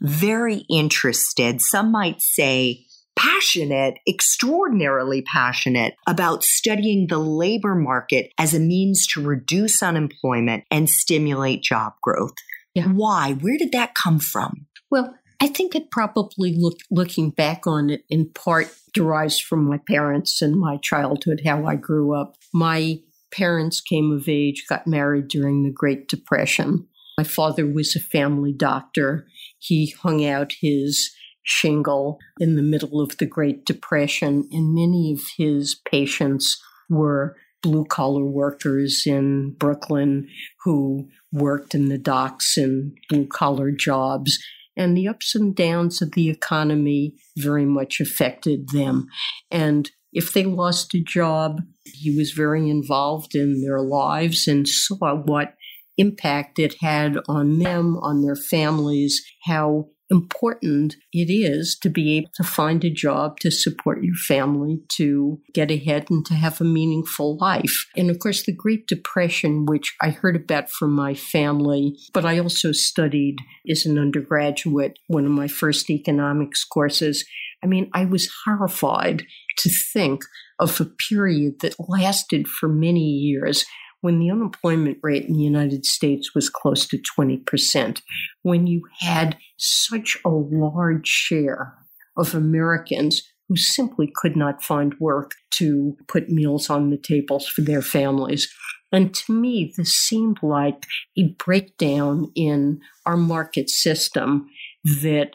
very 0.00 0.64
interested, 0.70 1.60
some 1.60 1.92
might 1.92 2.20
say 2.20 2.84
passionate, 3.16 3.94
extraordinarily 4.08 5.22
passionate 5.22 5.94
about 6.06 6.44
studying 6.44 7.08
the 7.08 7.18
labor 7.18 7.74
market 7.74 8.30
as 8.38 8.54
a 8.54 8.60
means 8.60 9.06
to 9.08 9.20
reduce 9.20 9.82
unemployment 9.82 10.64
and 10.70 10.88
stimulate 10.88 11.62
job 11.62 11.94
growth. 12.00 12.34
Yeah. 12.74 12.86
Why? 12.86 13.32
Where 13.32 13.58
did 13.58 13.72
that 13.72 13.94
come 13.94 14.20
from? 14.20 14.66
Well, 14.88 15.14
I 15.40 15.46
think 15.46 15.74
it 15.74 15.90
probably 15.90 16.52
look, 16.56 16.78
looking 16.90 17.30
back 17.30 17.66
on 17.66 17.90
it 17.90 18.04
in 18.08 18.30
part 18.30 18.74
derives 18.92 19.38
from 19.38 19.64
my 19.64 19.78
parents 19.88 20.42
and 20.42 20.58
my 20.58 20.78
childhood, 20.78 21.42
how 21.44 21.64
I 21.64 21.76
grew 21.76 22.14
up. 22.14 22.36
My 22.52 23.00
parents 23.30 23.80
came 23.80 24.10
of 24.10 24.28
age, 24.28 24.64
got 24.68 24.86
married 24.86 25.28
during 25.28 25.62
the 25.62 25.70
Great 25.70 26.08
Depression. 26.08 26.88
My 27.16 27.24
father 27.24 27.66
was 27.66 27.94
a 27.94 28.00
family 28.00 28.52
doctor. 28.52 29.26
He 29.58 29.94
hung 30.02 30.24
out 30.24 30.54
his 30.60 31.10
shingle 31.44 32.18
in 32.40 32.56
the 32.56 32.62
middle 32.62 33.00
of 33.00 33.16
the 33.18 33.26
Great 33.26 33.64
Depression, 33.64 34.48
and 34.50 34.74
many 34.74 35.12
of 35.12 35.20
his 35.36 35.76
patients 35.90 36.60
were 36.90 37.36
blue 37.62 37.84
collar 37.84 38.24
workers 38.24 39.02
in 39.06 39.54
Brooklyn 39.58 40.28
who 40.64 41.08
worked 41.32 41.74
in 41.74 41.88
the 41.88 41.98
docks 41.98 42.56
and 42.56 42.96
blue 43.08 43.26
collar 43.26 43.70
jobs. 43.70 44.38
And 44.78 44.96
the 44.96 45.08
ups 45.08 45.34
and 45.34 45.54
downs 45.54 46.00
of 46.00 46.12
the 46.12 46.30
economy 46.30 47.16
very 47.36 47.66
much 47.66 48.00
affected 48.00 48.68
them. 48.68 49.06
And 49.50 49.90
if 50.12 50.32
they 50.32 50.44
lost 50.44 50.94
a 50.94 51.02
job, 51.02 51.60
he 51.84 52.16
was 52.16 52.30
very 52.30 52.70
involved 52.70 53.34
in 53.34 53.60
their 53.60 53.82
lives 53.82 54.46
and 54.46 54.66
saw 54.66 55.16
what 55.16 55.54
impact 55.98 56.58
it 56.60 56.76
had 56.80 57.18
on 57.28 57.58
them, 57.58 57.96
on 57.98 58.22
their 58.22 58.36
families, 58.36 59.20
how 59.44 59.88
important 60.10 60.96
it 61.12 61.30
is 61.30 61.76
to 61.82 61.88
be 61.88 62.16
able 62.16 62.30
to 62.34 62.44
find 62.44 62.84
a 62.84 62.90
job 62.90 63.38
to 63.40 63.50
support 63.50 64.02
your 64.02 64.14
family, 64.14 64.80
to 64.88 65.40
get 65.52 65.70
ahead 65.70 66.06
and 66.10 66.24
to 66.26 66.34
have 66.34 66.60
a 66.60 66.64
meaningful 66.64 67.36
life. 67.36 67.86
And 67.96 68.10
of 68.10 68.18
course, 68.18 68.44
the 68.44 68.52
Great 68.52 68.86
Depression, 68.86 69.66
which 69.66 69.94
I 70.00 70.10
heard 70.10 70.36
about 70.36 70.70
from 70.70 70.92
my 70.92 71.14
family, 71.14 71.96
but 72.12 72.24
I 72.24 72.38
also 72.38 72.72
studied 72.72 73.36
as 73.70 73.84
an 73.84 73.98
undergraduate, 73.98 74.98
one 75.08 75.24
of 75.24 75.32
my 75.32 75.48
first 75.48 75.90
economics 75.90 76.64
courses. 76.64 77.24
I 77.62 77.66
mean, 77.66 77.90
I 77.92 78.04
was 78.04 78.30
horrified 78.44 79.24
to 79.58 79.70
think 79.92 80.22
of 80.58 80.80
a 80.80 80.84
period 80.84 81.60
that 81.60 81.74
lasted 81.78 82.48
for 82.48 82.68
many 82.68 83.04
years 83.04 83.64
when 84.00 84.18
the 84.18 84.30
unemployment 84.30 84.98
rate 85.02 85.24
in 85.24 85.34
the 85.34 85.42
United 85.42 85.84
States 85.84 86.34
was 86.34 86.48
close 86.48 86.86
to 86.86 86.98
20%, 87.18 88.00
when 88.42 88.66
you 88.66 88.82
had 89.00 89.36
such 89.56 90.16
a 90.24 90.28
large 90.28 91.06
share 91.06 91.74
of 92.16 92.34
Americans 92.34 93.22
who 93.48 93.56
simply 93.56 94.12
could 94.14 94.36
not 94.36 94.62
find 94.62 94.94
work 95.00 95.32
to 95.50 95.96
put 96.06 96.28
meals 96.28 96.68
on 96.68 96.90
the 96.90 96.98
tables 96.98 97.48
for 97.48 97.62
their 97.62 97.82
families. 97.82 98.52
And 98.92 99.14
to 99.14 99.32
me, 99.32 99.72
this 99.76 99.92
seemed 99.92 100.38
like 100.42 100.84
a 101.16 101.34
breakdown 101.38 102.30
in 102.34 102.80
our 103.06 103.16
market 103.16 103.70
system 103.70 104.48
that 104.84 105.30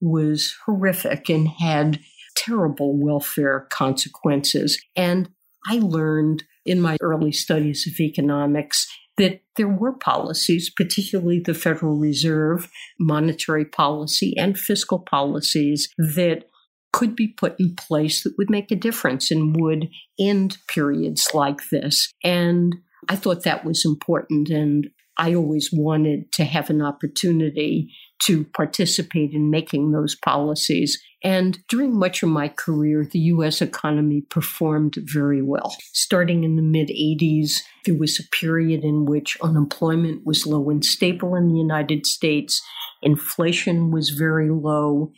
was 0.00 0.54
horrific 0.64 1.28
and 1.28 1.48
had 1.48 2.00
terrible 2.36 2.98
welfare 2.98 3.66
consequences. 3.70 4.82
And 4.96 5.28
I 5.66 5.78
learned 5.78 6.44
in 6.64 6.80
my 6.80 6.96
early 7.00 7.32
studies 7.32 7.86
of 7.86 7.98
economics 8.00 8.86
that 9.16 9.42
there 9.56 9.68
were 9.68 9.92
policies, 9.92 10.70
particularly 10.70 11.40
the 11.40 11.54
Federal 11.54 11.96
Reserve, 11.96 12.70
monetary 12.98 13.64
policy, 13.64 14.34
and 14.38 14.58
fiscal 14.58 14.98
policies 14.98 15.88
that 15.98 16.44
could 16.92 17.14
be 17.14 17.28
put 17.28 17.58
in 17.60 17.76
place 17.76 18.22
that 18.22 18.34
would 18.38 18.50
make 18.50 18.70
a 18.70 18.76
difference 18.76 19.30
and 19.30 19.60
would 19.60 19.88
end 20.18 20.58
periods 20.68 21.28
like 21.34 21.68
this. 21.70 22.10
And 22.24 22.76
I 23.08 23.16
thought 23.16 23.44
that 23.44 23.64
was 23.64 23.84
important. 23.84 24.48
And 24.48 24.88
I 25.20 25.34
always 25.34 25.68
wanted 25.70 26.32
to 26.32 26.44
have 26.44 26.70
an 26.70 26.80
opportunity 26.80 27.94
to 28.22 28.44
participate 28.44 29.32
in 29.34 29.50
making 29.50 29.92
those 29.92 30.16
policies. 30.16 30.98
And 31.22 31.58
during 31.68 31.98
much 31.98 32.22
of 32.22 32.30
my 32.30 32.48
career, 32.48 33.04
the 33.04 33.18
US 33.34 33.60
economy 33.60 34.22
performed 34.22 34.96
very 34.96 35.42
well. 35.42 35.76
Starting 35.92 36.42
in 36.42 36.56
the 36.56 36.62
mid 36.62 36.88
80s, 36.88 37.60
there 37.84 37.98
was 37.98 38.18
a 38.18 38.28
period 38.34 38.82
in 38.82 39.04
which 39.04 39.36
unemployment 39.42 40.24
was 40.24 40.46
low 40.46 40.70
and 40.70 40.82
stable 40.82 41.34
in 41.34 41.48
the 41.48 41.58
United 41.58 42.06
States. 42.06 42.62
Inflation 43.02 43.90
was 43.90 44.08
very 44.08 44.48
low. 44.48 45.12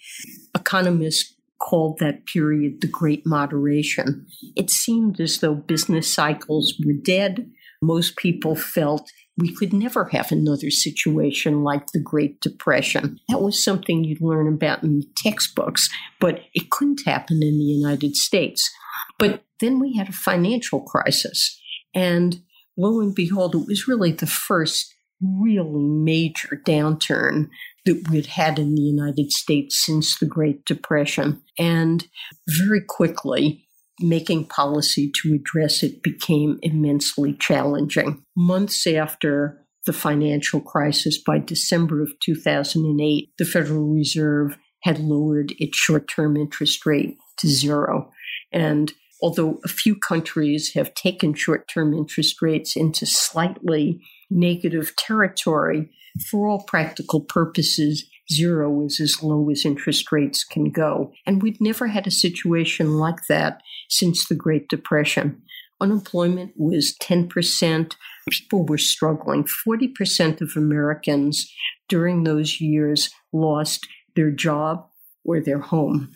Economists 0.52 1.32
called 1.60 2.00
that 2.00 2.26
period 2.26 2.80
the 2.80 2.88
Great 2.88 3.24
Moderation. 3.24 4.26
It 4.56 4.68
seemed 4.68 5.20
as 5.20 5.38
though 5.38 5.54
business 5.54 6.12
cycles 6.12 6.74
were 6.84 6.92
dead. 6.92 7.48
Most 7.80 8.16
people 8.16 8.56
felt 8.56 9.08
we 9.42 9.55
could 9.55 9.72
never 9.72 10.07
have 10.07 10.31
another 10.31 10.70
situation 10.70 11.62
like 11.62 11.88
the 11.88 12.00
Great 12.00 12.40
Depression. 12.40 13.18
That 13.28 13.42
was 13.42 13.62
something 13.62 14.05
you'd 14.05 14.22
learn 14.22 14.46
about 14.46 14.83
in 14.83 15.02
textbooks, 15.16 15.90
but 16.20 16.40
it 16.55 16.70
couldn't 16.70 17.05
happen 17.05 17.42
in 17.42 17.59
the 17.59 17.64
United 17.64 18.16
States. 18.16 18.70
But 19.18 19.44
then 19.61 19.81
we 19.81 19.96
had 19.96 20.09
a 20.09 20.12
financial 20.12 20.81
crisis. 20.81 21.61
And 21.94 22.42
lo 22.76 23.00
and 23.00 23.14
behold, 23.14 23.55
it 23.55 23.66
was 23.66 23.88
really 23.88 24.12
the 24.12 24.26
first 24.26 24.94
really 25.20 25.85
major 25.85 26.61
downturn 26.64 27.48
that 27.85 28.09
we'd 28.11 28.26
had 28.26 28.59
in 28.59 28.74
the 28.74 28.83
United 28.83 29.33
States 29.33 29.85
since 29.85 30.18
the 30.18 30.26
Great 30.26 30.64
Depression. 30.64 31.42
And 31.59 32.07
very 32.46 32.81
quickly, 32.81 33.66
making 34.02 34.46
policy 34.46 35.10
to 35.22 35.34
address 35.34 35.82
it 35.82 36.02
became 36.02 36.58
immensely 36.62 37.34
challenging. 37.34 38.22
Months 38.36 38.86
after 38.86 39.64
the 39.86 39.92
financial 39.92 40.60
crisis, 40.60 41.18
by 41.18 41.38
December 41.38 42.02
of 42.02 42.12
2008, 42.20 43.30
the 43.38 43.44
Federal 43.44 43.88
Reserve 43.88 44.56
had 44.82 44.98
lowered 44.98 45.52
its 45.58 45.76
short 45.76 46.08
term 46.08 46.36
interest 46.36 46.84
rate 46.86 47.16
to 47.38 47.48
zero. 47.48 48.10
And 48.52 48.92
although 49.20 49.60
a 49.64 49.68
few 49.68 49.96
countries 49.96 50.72
have 50.74 50.94
taken 50.94 51.34
short 51.34 51.68
term 51.68 51.94
interest 51.94 52.42
rates 52.42 52.76
into 52.76 53.06
slightly 53.06 54.00
negative 54.30 54.94
territory, 54.96 55.90
for 56.30 56.46
all 56.46 56.62
practical 56.62 57.20
purposes, 57.20 58.04
zero 58.30 58.85
is 58.85 59.00
as 59.00 59.22
low 59.22 59.48
as 59.50 59.64
interest 59.64 60.12
rates 60.12 60.44
can 60.44 60.70
go. 60.70 61.12
And 61.26 61.42
we'd 61.42 61.61
never 61.61 61.88
had 61.88 62.06
a 62.06 62.11
situation 62.11 62.98
like 62.98 63.26
that 63.28 63.62
since 63.88 64.26
the 64.26 64.35
Great 64.35 64.68
Depression. 64.68 65.42
Unemployment 65.80 66.52
was 66.56 66.96
10%. 67.02 67.94
People 68.30 68.64
were 68.64 68.78
struggling. 68.78 69.44
40% 69.44 70.40
of 70.40 70.56
Americans 70.56 71.50
during 71.88 72.22
those 72.22 72.61
years 72.61 73.11
lost 73.32 73.87
their 74.14 74.30
job 74.30 74.87
or 75.24 75.40
their 75.40 75.61
home. 75.61 76.11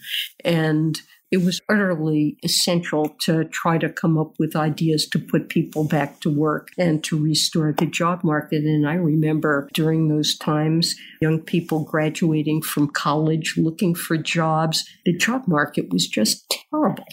And 0.44 1.00
it 1.30 1.38
was 1.38 1.60
utterly 1.68 2.38
essential 2.44 3.08
to 3.20 3.44
try 3.46 3.78
to 3.78 3.88
come 3.88 4.16
up 4.16 4.34
with 4.38 4.54
ideas 4.54 5.08
to 5.08 5.18
put 5.18 5.48
people 5.48 5.84
back 5.84 6.20
to 6.20 6.30
work 6.30 6.68
and 6.78 7.02
to 7.04 7.20
restore 7.20 7.72
the 7.72 7.86
job 7.86 8.22
market. 8.22 8.64
And 8.64 8.88
I 8.88 8.94
remember 8.94 9.68
during 9.74 10.08
those 10.08 10.36
times, 10.36 10.94
young 11.20 11.40
people 11.40 11.84
graduating 11.84 12.62
from 12.62 12.88
college 12.88 13.54
looking 13.56 13.94
for 13.94 14.16
jobs. 14.16 14.84
The 15.04 15.16
job 15.16 15.48
market 15.48 15.92
was 15.92 16.06
just 16.06 16.54
terrible. 16.70 17.04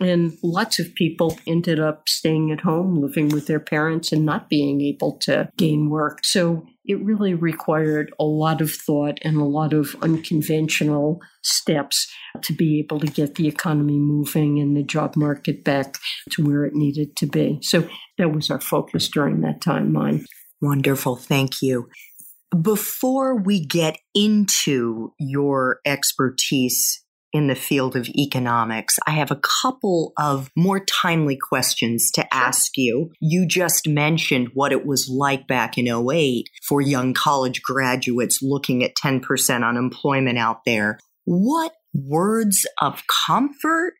And 0.00 0.38
lots 0.42 0.78
of 0.78 0.94
people 0.94 1.38
ended 1.46 1.78
up 1.78 2.08
staying 2.08 2.50
at 2.50 2.60
home, 2.60 3.00
living 3.00 3.28
with 3.28 3.46
their 3.46 3.60
parents, 3.60 4.12
and 4.12 4.24
not 4.24 4.48
being 4.48 4.80
able 4.80 5.18
to 5.18 5.50
gain 5.58 5.90
work. 5.90 6.24
So 6.24 6.66
it 6.86 7.04
really 7.04 7.34
required 7.34 8.12
a 8.18 8.24
lot 8.24 8.60
of 8.62 8.72
thought 8.72 9.18
and 9.22 9.36
a 9.36 9.44
lot 9.44 9.74
of 9.74 9.94
unconventional 10.02 11.20
steps 11.42 12.10
to 12.42 12.54
be 12.54 12.78
able 12.78 12.98
to 13.00 13.06
get 13.06 13.34
the 13.34 13.46
economy 13.46 13.98
moving 13.98 14.58
and 14.58 14.76
the 14.76 14.82
job 14.82 15.16
market 15.16 15.62
back 15.64 15.98
to 16.30 16.44
where 16.44 16.64
it 16.64 16.74
needed 16.74 17.14
to 17.16 17.26
be. 17.26 17.58
So 17.62 17.86
that 18.16 18.32
was 18.32 18.50
our 18.50 18.60
focus 18.60 19.08
during 19.08 19.42
that 19.42 19.60
time, 19.60 19.92
mine. 19.92 20.24
Wonderful. 20.62 21.16
Thank 21.16 21.62
you. 21.62 21.88
Before 22.60 23.36
we 23.36 23.64
get 23.64 23.98
into 24.14 25.12
your 25.18 25.80
expertise 25.86 27.04
in 27.32 27.46
the 27.46 27.54
field 27.54 27.96
of 27.96 28.08
economics, 28.08 28.98
I 29.06 29.12
have 29.12 29.30
a 29.30 29.40
couple 29.62 30.12
of 30.18 30.50
more 30.56 30.80
timely 30.80 31.36
questions 31.36 32.10
to 32.12 32.34
ask 32.34 32.76
you. 32.76 33.12
You 33.20 33.46
just 33.46 33.88
mentioned 33.88 34.50
what 34.54 34.72
it 34.72 34.84
was 34.84 35.08
like 35.08 35.46
back 35.46 35.78
in 35.78 35.86
08 35.86 36.48
for 36.62 36.80
young 36.80 37.14
college 37.14 37.62
graduates 37.62 38.40
looking 38.42 38.82
at 38.84 38.94
10% 38.96 39.66
unemployment 39.68 40.38
out 40.38 40.64
there. 40.64 40.98
What 41.24 41.72
words 41.94 42.66
of 42.80 43.02
comfort 43.06 43.94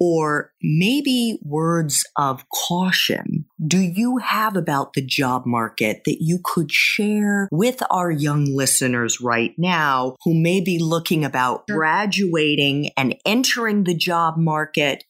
or 0.00 0.52
maybe 0.62 1.38
words 1.42 2.04
of 2.16 2.44
caution 2.68 3.44
do 3.66 3.78
you 3.78 4.18
have 4.18 4.56
about 4.56 4.92
the 4.94 5.04
job 5.04 5.44
market 5.46 6.02
that 6.04 6.18
you 6.20 6.38
could 6.42 6.70
share 6.70 7.48
with 7.50 7.82
our 7.90 8.10
young 8.10 8.44
listeners 8.44 9.20
right 9.20 9.52
now 9.58 10.16
who 10.24 10.34
may 10.34 10.60
be 10.60 10.78
looking 10.78 11.24
about 11.24 11.66
graduating 11.68 12.90
and 12.96 13.14
entering 13.24 13.84
the 13.84 13.94
job 13.94 14.36
market 14.36 15.04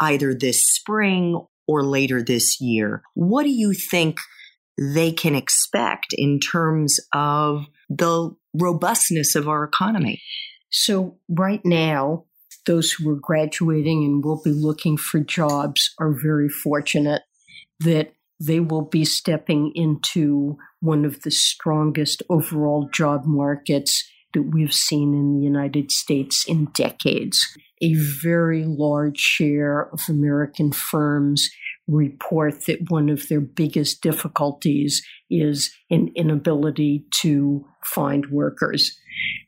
either 0.00 0.34
this 0.34 0.68
spring 0.68 1.40
or 1.66 1.84
later 1.84 2.22
this 2.22 2.60
year? 2.60 3.02
What 3.14 3.44
do 3.44 3.50
you 3.50 3.72
think 3.72 4.18
they 4.78 5.12
can 5.12 5.34
expect 5.34 6.08
in 6.12 6.38
terms 6.38 7.00
of 7.12 7.66
the 7.88 8.34
robustness 8.54 9.34
of 9.34 9.48
our 9.48 9.64
economy? 9.64 10.22
So, 10.70 11.18
right 11.28 11.60
now, 11.64 12.25
those 12.66 12.92
who 12.92 13.08
are 13.10 13.20
graduating 13.20 14.04
and 14.04 14.24
will 14.24 14.42
be 14.42 14.50
looking 14.50 14.96
for 14.96 15.20
jobs 15.20 15.94
are 15.98 16.12
very 16.12 16.48
fortunate 16.48 17.22
that 17.80 18.12
they 18.38 18.60
will 18.60 18.82
be 18.82 19.04
stepping 19.04 19.72
into 19.74 20.58
one 20.80 21.04
of 21.04 21.22
the 21.22 21.30
strongest 21.30 22.22
overall 22.28 22.88
job 22.92 23.22
markets 23.24 24.04
that 24.34 24.42
we've 24.42 24.74
seen 24.74 25.14
in 25.14 25.38
the 25.38 25.44
United 25.44 25.90
States 25.90 26.44
in 26.46 26.66
decades. 26.74 27.46
A 27.80 27.94
very 27.94 28.64
large 28.64 29.18
share 29.18 29.88
of 29.92 30.00
American 30.08 30.72
firms 30.72 31.48
report 31.88 32.66
that 32.66 32.90
one 32.90 33.08
of 33.08 33.28
their 33.28 33.40
biggest 33.40 34.02
difficulties 34.02 35.02
is 35.30 35.70
an 35.90 36.10
inability 36.16 37.06
to 37.20 37.64
find 37.84 38.26
workers. 38.26 38.98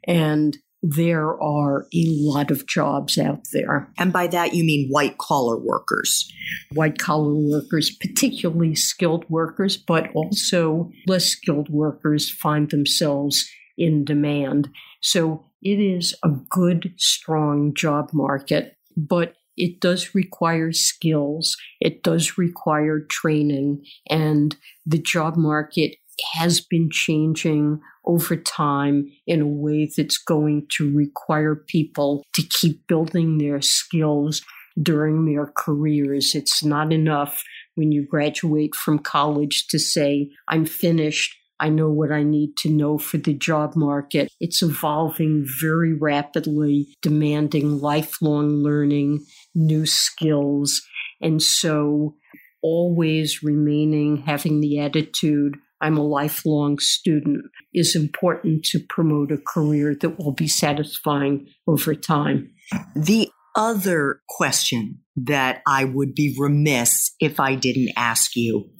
And 0.07 0.57
there 0.83 1.41
are 1.43 1.87
a 1.93 2.07
lot 2.07 2.51
of 2.51 2.67
jobs 2.67 3.19
out 3.19 3.41
there. 3.53 3.93
And 3.99 4.13
by 4.13 4.29
that, 4.29 4.55
you 4.55 4.63
mean 4.65 4.89
white 4.91 5.19
collar 5.19 5.59
workers. 5.59 6.31
White 6.73 6.99
collar 6.99 7.35
workers, 7.35 7.91
particularly 7.91 8.75
skilled 8.75 9.25
workers, 9.29 9.77
but 9.77 10.11
also 10.15 10.91
less 11.07 11.25
skilled 11.27 11.69
workers 11.69 12.31
find 12.31 12.71
themselves 12.71 13.49
in 13.77 14.05
demand. 14.05 14.69
So 15.01 15.47
it 15.63 15.81
is 15.81 16.15
a 16.23 16.31
good, 16.51 16.95
strong 16.97 17.75
job 17.75 18.11
market, 18.13 18.77
but 18.97 19.35
it 19.57 19.81
does 19.81 20.15
require 20.15 20.71
skills. 20.73 21.57
It 21.81 22.05
does 22.05 22.39
require 22.39 23.01
training. 23.01 23.85
And 24.09 24.57
the 24.87 24.99
job 24.99 25.37
market 25.37 25.97
has 26.35 26.61
been 26.61 26.89
changing 26.91 27.81
over 28.05 28.37
time 28.37 29.11
in 29.27 29.41
a 29.41 29.47
way 29.47 29.91
that's 29.97 30.19
going 30.19 30.67
to 30.71 30.95
require 30.95 31.55
people 31.55 32.25
to 32.33 32.43
keep 32.43 32.87
building 32.87 33.39
their 33.39 33.61
skills 33.61 34.43
during 34.81 35.25
their 35.25 35.53
careers. 35.57 36.35
It's 36.35 36.65
not 36.65 36.93
enough 36.93 37.43
when 37.75 37.93
you 37.93 38.07
graduate 38.07 38.75
from 38.75 38.99
college 38.99 39.67
to 39.69 39.79
say, 39.79 40.31
I'm 40.49 40.65
finished. 40.65 41.35
I 41.61 41.69
know 41.69 41.91
what 41.91 42.13
I 42.13 42.23
need 42.23 42.57
to 42.59 42.71
know 42.71 42.99
for 42.99 43.19
the 43.19 43.35
job 43.35 43.75
market. 43.75 44.29
It's 44.41 44.63
evolving 44.63 45.45
very 45.61 45.93
rapidly, 45.93 46.89
demanding 47.03 47.81
lifelong 47.81 48.63
learning, 48.63 49.25
new 49.55 49.85
skills. 49.85 50.81
And 51.21 51.43
so, 51.43 52.15
always 52.63 53.43
remaining, 53.43 54.19
having 54.19 54.61
the 54.61 54.79
attitude, 54.79 55.57
I'm 55.81 55.97
a 55.97 56.07
lifelong 56.07 56.79
student, 56.79 57.45
is 57.73 57.95
important 57.95 58.65
to 58.67 58.81
promote 58.89 59.31
a 59.31 59.39
career 59.39 59.95
that 60.01 60.19
will 60.19 60.33
be 60.33 60.49
satisfying 60.49 61.49
over 61.67 61.95
time. 61.95 62.53
The 62.95 63.31
other 63.55 64.21
question 64.29 65.01
that 65.17 65.63
I 65.67 65.85
would 65.85 66.15
be 66.15 66.37
remiss 66.39 67.13
if 67.21 67.41
I 67.41 67.55
didn't 67.55 67.91
ask 67.97 68.37
you 68.37 68.71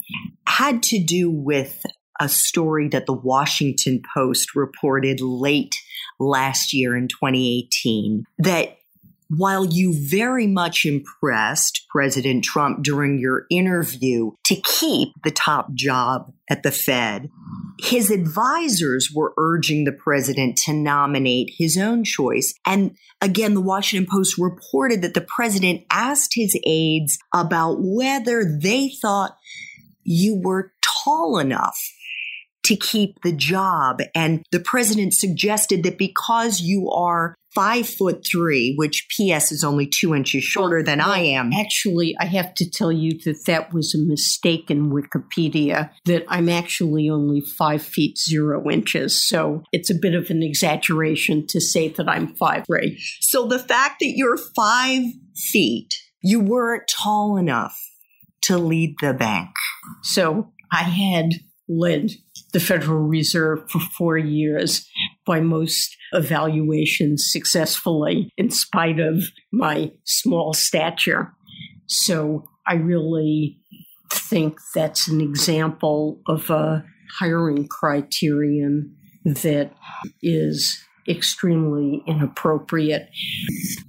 had 0.47 0.83
to 0.83 1.03
do 1.03 1.29
with 1.29 1.83
a 2.19 2.27
story 2.27 2.89
that 2.89 3.05
the 3.05 3.13
Washington 3.13 4.01
Post 4.13 4.55
reported 4.55 5.21
late 5.21 5.75
last 6.19 6.73
year 6.73 6.97
in 6.97 7.07
2018 7.07 8.23
that 8.39 8.78
while 9.29 9.65
you 9.65 9.93
very 9.93 10.47
much 10.47 10.85
impressed 10.85 11.85
President 11.89 12.43
Trump 12.43 12.83
during 12.83 13.19
your 13.19 13.45
interview 13.51 14.31
to 14.43 14.55
keep 14.55 15.09
the 15.23 15.31
top 15.31 15.73
job 15.73 16.33
at 16.49 16.63
the 16.63 16.71
Fed, 16.71 17.29
his 17.79 18.09
advisors 18.09 19.11
were 19.13 19.33
urging 19.37 19.83
the 19.83 19.91
president 19.91 20.57
to 20.57 20.73
nominate 20.73 21.51
his 21.57 21.77
own 21.77 22.03
choice. 22.03 22.53
And 22.65 22.97
again, 23.21 23.53
the 23.53 23.61
Washington 23.61 24.09
Post 24.11 24.37
reported 24.37 25.01
that 25.03 25.13
the 25.13 25.21
president 25.21 25.83
asked 25.91 26.33
his 26.33 26.57
aides 26.65 27.19
about 27.33 27.77
whether 27.79 28.43
they 28.43 28.89
thought 29.01 29.37
you 30.03 30.41
were 30.43 30.73
tall 30.81 31.37
enough 31.37 31.79
to 32.69 32.75
keep 32.75 33.19
the 33.23 33.31
job. 33.31 33.99
And 34.13 34.45
the 34.51 34.59
president 34.59 35.15
suggested 35.15 35.81
that 35.81 35.97
because 35.97 36.61
you 36.61 36.91
are 36.91 37.33
five 37.55 37.89
foot 37.89 38.23
three, 38.23 38.75
which 38.75 39.07
PS 39.09 39.51
is 39.51 39.63
only 39.63 39.87
two 39.87 40.13
inches 40.13 40.43
shorter 40.43 40.83
than 40.83 40.99
well, 40.99 41.09
I 41.09 41.19
am. 41.19 41.51
Actually, 41.51 42.15
I 42.19 42.25
have 42.25 42.53
to 42.53 42.69
tell 42.69 42.91
you 42.91 43.17
that 43.25 43.45
that 43.47 43.73
was 43.73 43.95
a 43.95 43.97
mistake 43.97 44.69
in 44.69 44.91
Wikipedia, 44.91 45.89
that 46.05 46.25
I'm 46.27 46.47
actually 46.47 47.09
only 47.09 47.41
five 47.41 47.81
feet 47.81 48.19
zero 48.19 48.69
inches. 48.69 49.19
So 49.19 49.63
it's 49.71 49.89
a 49.89 49.95
bit 49.99 50.13
of 50.13 50.29
an 50.29 50.43
exaggeration 50.43 51.47
to 51.47 51.59
say 51.59 51.87
that 51.89 52.07
I'm 52.07 52.35
five 52.35 52.65
three. 52.67 53.01
So 53.19 53.47
the 53.47 53.57
fact 53.57 53.95
that 54.01 54.13
you're 54.15 54.37
five 54.37 55.01
feet, 55.35 55.95
you 56.21 56.39
weren't 56.39 56.87
tall 56.87 57.35
enough 57.35 57.75
to 58.43 58.59
lead 58.59 58.93
the 59.01 59.15
bank. 59.15 59.49
So 60.03 60.53
I 60.71 60.83
had 60.83 61.31
led 61.69 62.11
the 62.51 62.59
Federal 62.59 62.99
Reserve 62.99 63.69
for 63.69 63.79
four 63.79 64.17
years 64.17 64.89
by 65.25 65.39
most 65.39 65.95
evaluations 66.11 67.29
successfully, 67.31 68.31
in 68.37 68.49
spite 68.49 68.99
of 68.99 69.25
my 69.51 69.91
small 70.03 70.53
stature. 70.53 71.31
So 71.85 72.49
I 72.67 72.73
really 72.73 73.59
think 74.11 74.57
that's 74.73 75.07
an 75.07 75.21
example 75.21 76.21
of 76.27 76.49
a 76.49 76.83
hiring 77.19 77.67
criterion 77.67 78.95
that 79.23 79.71
is 80.21 80.83
extremely 81.07 82.03
inappropriate. 82.07 83.09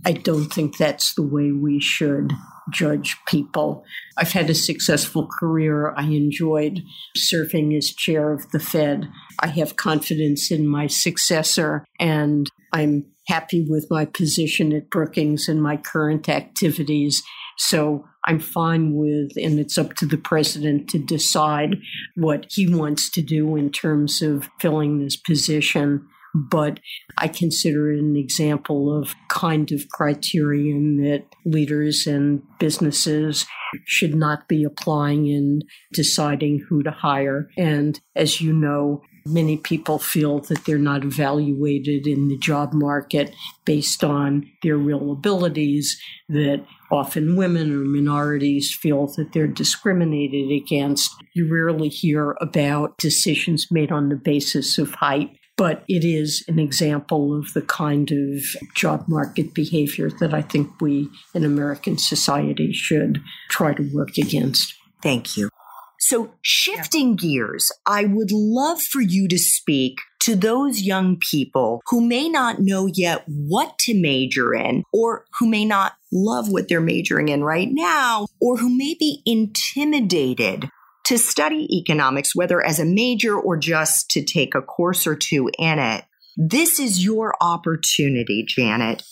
I 0.04 0.12
don't 0.12 0.52
think 0.52 0.76
that's 0.76 1.14
the 1.14 1.22
way 1.22 1.52
we 1.52 1.80
should 1.80 2.32
judge 2.72 3.16
people. 3.26 3.84
I've 4.16 4.32
had 4.32 4.50
a 4.50 4.54
successful 4.54 5.26
career. 5.38 5.94
I 5.96 6.04
enjoyed 6.04 6.82
serving 7.16 7.74
as 7.74 7.92
chair 7.92 8.32
of 8.32 8.50
the 8.50 8.60
Fed. 8.60 9.08
I 9.40 9.48
have 9.48 9.76
confidence 9.76 10.50
in 10.50 10.66
my 10.66 10.86
successor, 10.86 11.84
and 11.98 12.48
I'm 12.72 13.06
happy 13.26 13.64
with 13.68 13.86
my 13.90 14.04
position 14.04 14.72
at 14.72 14.90
Brookings 14.90 15.48
and 15.48 15.62
my 15.62 15.76
current 15.76 16.28
activities. 16.28 17.22
So 17.58 18.04
I'm 18.26 18.40
fine 18.40 18.94
with, 18.94 19.32
and 19.36 19.58
it's 19.58 19.78
up 19.78 19.94
to 19.96 20.06
the 20.06 20.18
president 20.18 20.88
to 20.90 20.98
decide 20.98 21.76
what 22.16 22.46
he 22.50 22.72
wants 22.72 23.10
to 23.10 23.22
do 23.22 23.56
in 23.56 23.70
terms 23.70 24.22
of 24.22 24.48
filling 24.60 24.98
this 24.98 25.16
position 25.16 26.06
but 26.34 26.80
I 27.18 27.28
consider 27.28 27.92
it 27.92 28.00
an 28.00 28.16
example 28.16 28.96
of 28.96 29.14
kind 29.28 29.70
of 29.72 29.88
criterion 29.88 30.98
that 31.02 31.24
leaders 31.44 32.06
and 32.06 32.42
businesses 32.58 33.46
should 33.84 34.14
not 34.14 34.48
be 34.48 34.64
applying 34.64 35.26
in 35.26 35.62
deciding 35.92 36.64
who 36.68 36.82
to 36.82 36.90
hire. 36.90 37.48
And 37.56 38.00
as 38.14 38.40
you 38.40 38.52
know, 38.52 39.02
many 39.26 39.56
people 39.56 39.98
feel 39.98 40.40
that 40.40 40.64
they're 40.64 40.78
not 40.78 41.04
evaluated 41.04 42.06
in 42.06 42.28
the 42.28 42.38
job 42.38 42.72
market 42.72 43.34
based 43.64 44.02
on 44.02 44.50
their 44.62 44.76
real 44.76 45.12
abilities, 45.12 46.00
that 46.28 46.64
often 46.90 47.36
women 47.36 47.72
or 47.72 47.84
minorities 47.84 48.74
feel 48.74 49.06
that 49.16 49.32
they're 49.32 49.46
discriminated 49.46 50.50
against. 50.50 51.14
You 51.34 51.52
rarely 51.52 51.88
hear 51.88 52.36
about 52.40 52.98
decisions 52.98 53.68
made 53.70 53.92
on 53.92 54.08
the 54.08 54.16
basis 54.16 54.78
of 54.78 54.94
height 54.94 55.30
but 55.60 55.84
it 55.88 56.06
is 56.06 56.42
an 56.48 56.58
example 56.58 57.38
of 57.38 57.52
the 57.52 57.60
kind 57.60 58.10
of 58.12 58.42
job 58.74 59.04
market 59.06 59.52
behavior 59.52 60.08
that 60.18 60.32
I 60.32 60.40
think 60.40 60.80
we 60.80 61.10
in 61.34 61.44
American 61.44 61.98
society 61.98 62.72
should 62.72 63.20
try 63.50 63.74
to 63.74 63.82
work 63.92 64.16
against. 64.16 64.74
Thank 65.02 65.36
you. 65.36 65.50
So, 65.98 66.32
shifting 66.40 67.14
gears, 67.14 67.70
I 67.84 68.06
would 68.06 68.32
love 68.32 68.80
for 68.80 69.02
you 69.02 69.28
to 69.28 69.36
speak 69.36 69.98
to 70.20 70.34
those 70.34 70.80
young 70.80 71.18
people 71.18 71.82
who 71.90 72.00
may 72.00 72.30
not 72.30 72.60
know 72.60 72.86
yet 72.86 73.24
what 73.26 73.78
to 73.80 73.92
major 73.92 74.54
in, 74.54 74.82
or 74.94 75.26
who 75.38 75.46
may 75.46 75.66
not 75.66 75.92
love 76.10 76.50
what 76.50 76.68
they're 76.68 76.80
majoring 76.80 77.28
in 77.28 77.44
right 77.44 77.68
now, 77.70 78.28
or 78.40 78.56
who 78.56 78.74
may 78.74 78.96
be 78.98 79.20
intimidated 79.26 80.70
to 81.10 81.18
study 81.18 81.66
economics, 81.76 82.36
whether 82.36 82.64
as 82.64 82.78
a 82.78 82.84
major 82.84 83.36
or 83.36 83.56
just 83.56 84.08
to 84.10 84.22
take 84.24 84.54
a 84.54 84.62
course 84.62 85.08
or 85.08 85.16
two 85.16 85.50
in 85.58 85.80
it. 85.80 86.04
This 86.36 86.78
is 86.78 87.04
your 87.04 87.34
opportunity, 87.40 88.44
Janet, 88.46 89.02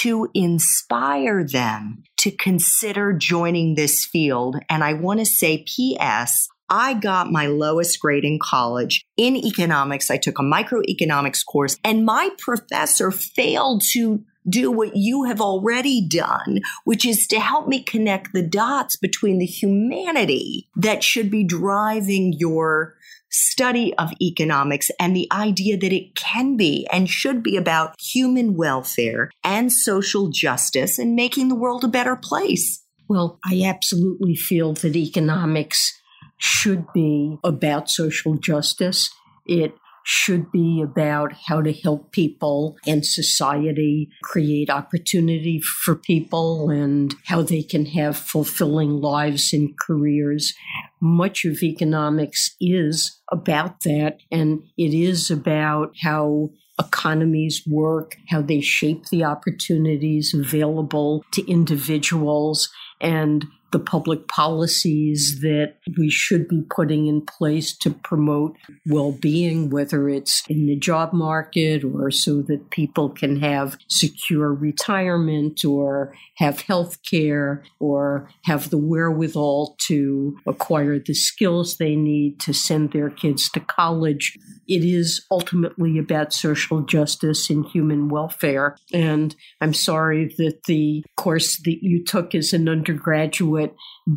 to 0.00 0.28
inspire 0.34 1.42
them 1.42 2.02
to 2.18 2.30
consider 2.30 3.14
joining 3.14 3.76
this 3.76 4.04
field. 4.04 4.56
And 4.68 4.84
I 4.84 4.92
want 4.92 5.20
to 5.20 5.24
say, 5.24 5.64
P.S., 5.66 6.48
I 6.68 6.92
got 6.92 7.32
my 7.32 7.46
lowest 7.46 7.98
grade 7.98 8.24
in 8.24 8.38
college 8.38 9.02
in 9.16 9.34
economics. 9.34 10.10
I 10.10 10.18
took 10.18 10.38
a 10.38 10.42
microeconomics 10.42 11.46
course, 11.50 11.78
and 11.82 12.04
my 12.04 12.28
professor 12.36 13.10
failed 13.10 13.82
to 13.92 14.22
do 14.48 14.70
what 14.70 14.96
you 14.96 15.24
have 15.24 15.40
already 15.40 16.06
done, 16.06 16.60
which 16.84 17.04
is 17.06 17.26
to 17.28 17.40
help 17.40 17.68
me 17.68 17.82
connect 17.82 18.32
the 18.32 18.42
dots 18.42 18.96
between 18.96 19.38
the 19.38 19.46
humanity 19.46 20.68
that 20.76 21.02
should 21.02 21.30
be 21.30 21.44
driving 21.44 22.32
your 22.32 22.94
study 23.30 23.94
of 23.98 24.12
economics 24.20 24.90
and 24.98 25.14
the 25.14 25.28
idea 25.30 25.76
that 25.76 25.92
it 25.92 26.14
can 26.14 26.56
be 26.56 26.86
and 26.90 27.10
should 27.10 27.42
be 27.42 27.56
about 27.56 27.94
human 28.00 28.56
welfare 28.56 29.30
and 29.44 29.72
social 29.72 30.28
justice 30.28 30.98
and 30.98 31.14
making 31.14 31.48
the 31.48 31.54
world 31.54 31.84
a 31.84 31.88
better 31.88 32.16
place. 32.16 32.82
Well, 33.08 33.38
I 33.44 33.62
absolutely 33.64 34.34
feel 34.34 34.74
that 34.74 34.96
economics 34.96 35.98
should 36.38 36.86
be 36.92 37.38
about 37.42 37.90
social 37.90 38.36
justice. 38.36 39.10
It 39.46 39.74
should 40.10 40.50
be 40.50 40.80
about 40.82 41.34
how 41.48 41.60
to 41.60 41.70
help 41.70 42.12
people 42.12 42.78
and 42.86 43.04
society 43.04 44.08
create 44.22 44.70
opportunity 44.70 45.60
for 45.60 45.94
people 45.94 46.70
and 46.70 47.14
how 47.26 47.42
they 47.42 47.62
can 47.62 47.84
have 47.84 48.16
fulfilling 48.16 49.02
lives 49.02 49.52
and 49.52 49.78
careers. 49.78 50.54
Much 50.98 51.44
of 51.44 51.62
economics 51.62 52.56
is 52.58 53.20
about 53.30 53.80
that, 53.80 54.16
and 54.32 54.62
it 54.78 54.94
is 54.94 55.30
about 55.30 55.92
how 56.00 56.48
economies 56.80 57.62
work, 57.66 58.16
how 58.28 58.40
they 58.40 58.62
shape 58.62 59.04
the 59.10 59.24
opportunities 59.24 60.32
available 60.32 61.22
to 61.32 61.46
individuals, 61.46 62.70
and 62.98 63.44
the 63.70 63.78
public 63.78 64.28
policies 64.28 65.40
that 65.40 65.74
we 65.98 66.08
should 66.08 66.48
be 66.48 66.62
putting 66.70 67.06
in 67.06 67.20
place 67.20 67.76
to 67.76 67.90
promote 67.90 68.56
well 68.86 69.12
being, 69.12 69.68
whether 69.70 70.08
it's 70.08 70.42
in 70.48 70.66
the 70.66 70.76
job 70.76 71.12
market 71.12 71.84
or 71.84 72.10
so 72.10 72.40
that 72.42 72.70
people 72.70 73.10
can 73.10 73.40
have 73.40 73.76
secure 73.88 74.52
retirement 74.52 75.64
or 75.64 76.14
have 76.36 76.62
health 76.62 77.02
care 77.02 77.62
or 77.78 78.30
have 78.44 78.70
the 78.70 78.78
wherewithal 78.78 79.76
to 79.78 80.38
acquire 80.46 80.98
the 80.98 81.14
skills 81.14 81.76
they 81.76 81.94
need 81.94 82.40
to 82.40 82.54
send 82.54 82.92
their 82.92 83.10
kids 83.10 83.50
to 83.50 83.60
college. 83.60 84.38
It 84.66 84.84
is 84.84 85.24
ultimately 85.30 85.98
about 85.98 86.32
social 86.32 86.82
justice 86.82 87.50
and 87.50 87.66
human 87.66 88.08
welfare. 88.08 88.76
And 88.92 89.34
I'm 89.60 89.74
sorry 89.74 90.34
that 90.38 90.64
the 90.64 91.04
course 91.16 91.56
that 91.64 91.82
you 91.82 92.04
took 92.04 92.34
as 92.34 92.52
an 92.52 92.68
undergraduate 92.68 93.57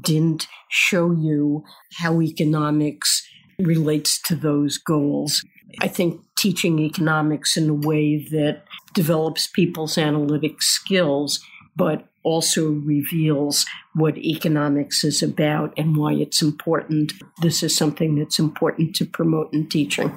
didn't 0.02 0.48
show 0.70 1.12
you 1.12 1.64
how 1.98 2.22
economics 2.22 3.28
relates 3.60 4.22
to 4.24 4.36
those 4.36 4.78
goals. 4.78 5.44
I 5.80 5.88
think 5.88 6.22
teaching 6.38 6.80
economics 6.80 7.56
in 7.56 7.70
a 7.70 7.74
way 7.74 8.28
that 8.32 8.64
develops 8.94 9.48
people's 9.48 9.98
analytic 9.98 10.62
skills, 10.62 11.40
but 11.76 12.08
also 12.24 12.72
reveals 12.72 13.66
what 13.96 14.18
economics 14.18 15.04
is 15.04 15.24
about 15.24 15.74
and 15.78 15.96
why 15.96 16.14
it's 16.14 16.42
important. 16.42 17.14
This 17.42 17.64
is 17.64 17.76
something 17.76 18.16
that's 18.16 18.40
important 18.40 18.96
to 18.98 19.06
promote 19.06 19.54
in 19.54 19.68
teaching. 19.68 20.12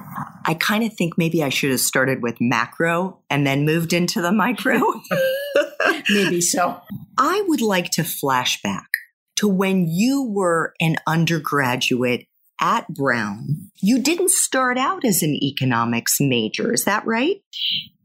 I 0.45 0.55
kind 0.55 0.85
of 0.85 0.93
think 0.95 1.17
maybe 1.17 1.43
I 1.43 1.49
should 1.49 1.71
have 1.71 1.81
started 1.81 2.23
with 2.23 2.41
macro 2.41 3.19
and 3.31 3.47
then 3.47 3.65
moved 3.65 3.93
into 3.93 4.21
the 4.21 4.33
micro. 4.33 4.81
maybe 6.11 6.41
so. 6.41 6.81
I 7.17 7.43
would 7.47 7.63
like 7.63 7.91
to 7.93 8.03
flashback 8.03 8.87
to 9.37 9.49
when 9.49 9.87
you 9.89 10.23
were 10.23 10.75
an 10.81 10.97
undergraduate 11.07 12.27
at 12.61 12.89
Brown. 12.89 13.71
You 13.81 14.01
didn't 14.01 14.31
start 14.31 14.79
out 14.79 15.05
as 15.05 15.23
an 15.23 15.35
economics 15.43 16.17
major, 16.21 16.73
is 16.73 16.85
that 16.85 17.07
right? 17.07 17.43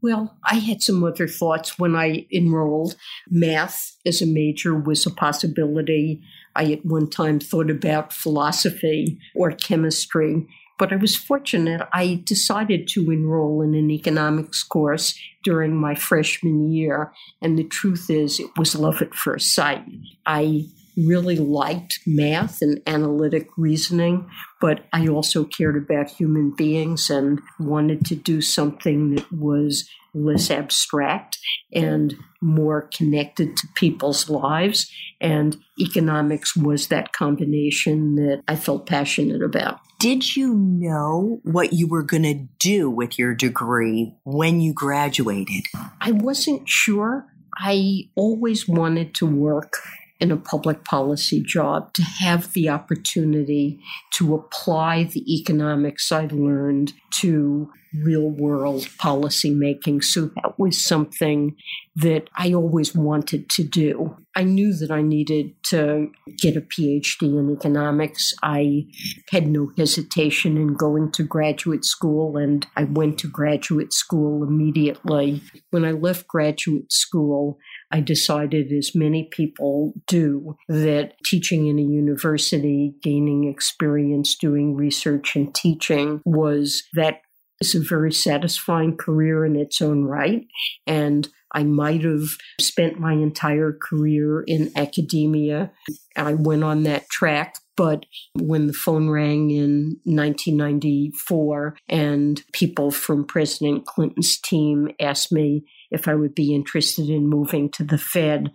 Well, 0.02 0.36
I 0.44 0.56
had 0.56 0.82
some 0.82 1.04
other 1.04 1.28
thoughts 1.28 1.78
when 1.78 1.94
I 1.94 2.26
enrolled. 2.32 2.96
Math 3.28 3.96
as 4.04 4.22
a 4.22 4.26
major 4.26 4.74
was 4.74 5.06
a 5.06 5.10
possibility. 5.10 6.22
I 6.56 6.72
at 6.72 6.84
one 6.84 7.08
time 7.08 7.38
thought 7.38 7.70
about 7.70 8.12
philosophy 8.12 9.20
or 9.36 9.52
chemistry, 9.52 10.46
but 10.78 10.92
I 10.92 10.96
was 10.96 11.14
fortunate. 11.14 11.86
I 11.92 12.22
decided 12.24 12.88
to 12.88 13.10
enroll 13.10 13.62
in 13.62 13.74
an 13.74 13.90
economics 13.90 14.62
course 14.62 15.18
during 15.44 15.76
my 15.76 15.94
freshman 15.94 16.72
year, 16.72 17.12
and 17.40 17.58
the 17.58 17.64
truth 17.64 18.08
is, 18.08 18.40
it 18.40 18.50
was 18.56 18.74
love 18.74 19.00
at 19.00 19.14
first 19.14 19.54
sight. 19.54 19.84
I 20.26 20.64
really 21.06 21.36
liked 21.36 22.00
math 22.06 22.58
and 22.60 22.80
analytic 22.86 23.48
reasoning, 23.56 24.28
but 24.60 24.84
I 24.92 25.08
also 25.08 25.44
cared 25.44 25.76
about 25.76 26.10
human 26.10 26.54
beings 26.56 27.10
and 27.10 27.40
wanted 27.58 28.04
to 28.06 28.16
do 28.16 28.40
something 28.40 29.14
that 29.14 29.32
was 29.32 29.88
less 30.14 30.50
abstract 30.50 31.38
and 31.72 32.16
more 32.40 32.88
connected 32.96 33.56
to 33.56 33.68
people's 33.74 34.28
lives. 34.28 34.90
And 35.20 35.56
economics 35.78 36.56
was 36.56 36.88
that 36.88 37.12
combination 37.12 38.16
that 38.16 38.42
I 38.48 38.56
felt 38.56 38.86
passionate 38.86 39.42
about. 39.42 39.78
Did 40.00 40.34
you 40.34 40.54
know 40.54 41.40
what 41.44 41.74
you 41.74 41.86
were 41.86 42.02
going 42.02 42.22
to 42.22 42.46
do 42.58 42.90
with 42.90 43.18
your 43.18 43.34
degree 43.34 44.14
when 44.24 44.60
you 44.60 44.72
graduated? 44.72 45.64
I 46.00 46.12
wasn't 46.12 46.68
sure. 46.68 47.26
I 47.58 48.04
always 48.16 48.66
wanted 48.66 49.14
to 49.16 49.26
work 49.26 49.76
in 50.20 50.30
a 50.30 50.36
public 50.36 50.84
policy 50.84 51.42
job 51.42 51.92
to 51.94 52.02
have 52.02 52.52
the 52.52 52.68
opportunity 52.68 53.80
to 54.12 54.34
apply 54.34 55.04
the 55.04 55.34
economics 55.34 56.12
I 56.12 56.26
learned 56.26 56.92
to 57.12 57.70
real 57.94 58.28
world 58.28 58.88
policy 58.98 59.50
making. 59.50 60.02
So 60.02 60.30
that 60.36 60.58
was 60.58 60.82
something 60.82 61.56
that 61.96 62.28
I 62.36 62.52
always 62.52 62.94
wanted 62.94 63.48
to 63.50 63.64
do. 63.64 64.16
I 64.36 64.44
knew 64.44 64.72
that 64.74 64.92
I 64.92 65.02
needed 65.02 65.54
to 65.64 66.10
get 66.38 66.56
a 66.56 66.60
PhD 66.60 67.22
in 67.22 67.50
economics. 67.50 68.32
I 68.42 68.86
had 69.30 69.48
no 69.48 69.72
hesitation 69.76 70.56
in 70.56 70.74
going 70.74 71.10
to 71.12 71.24
graduate 71.24 71.84
school, 71.84 72.36
and 72.36 72.64
I 72.76 72.84
went 72.84 73.18
to 73.18 73.26
graduate 73.26 73.92
school 73.92 74.44
immediately. 74.44 75.42
When 75.70 75.84
I 75.84 75.90
left 75.90 76.28
graduate 76.28 76.92
school, 76.92 77.58
I 77.90 78.00
decided, 78.00 78.70
as 78.70 78.94
many 78.94 79.28
people 79.32 79.94
do, 80.06 80.56
that 80.68 81.14
teaching 81.24 81.66
in 81.66 81.80
a 81.80 81.82
university, 81.82 82.94
gaining 83.02 83.48
experience 83.48 84.36
doing 84.36 84.76
research 84.76 85.34
and 85.34 85.52
teaching 85.52 86.22
was 86.24 86.84
that 86.94 87.22
is 87.60 87.74
a 87.74 87.80
very 87.80 88.12
satisfying 88.12 88.96
career 88.96 89.44
in 89.44 89.56
its 89.56 89.80
own 89.82 90.04
right. 90.04 90.46
And 90.86 91.28
I 91.52 91.64
might 91.64 92.02
have 92.02 92.36
spent 92.60 93.00
my 93.00 93.12
entire 93.12 93.72
career 93.72 94.42
in 94.42 94.70
academia. 94.76 95.72
I 96.16 96.34
went 96.34 96.64
on 96.64 96.84
that 96.84 97.08
track. 97.08 97.56
But 97.76 98.04
when 98.34 98.66
the 98.66 98.74
phone 98.74 99.08
rang 99.08 99.50
in 99.50 99.96
1994 100.04 101.76
and 101.88 102.42
people 102.52 102.90
from 102.90 103.24
President 103.24 103.86
Clinton's 103.86 104.38
team 104.38 104.90
asked 105.00 105.32
me 105.32 105.64
if 105.90 106.06
I 106.06 106.14
would 106.14 106.34
be 106.34 106.54
interested 106.54 107.08
in 107.08 107.26
moving 107.26 107.70
to 107.70 107.84
the 107.84 107.96
Fed, 107.96 108.52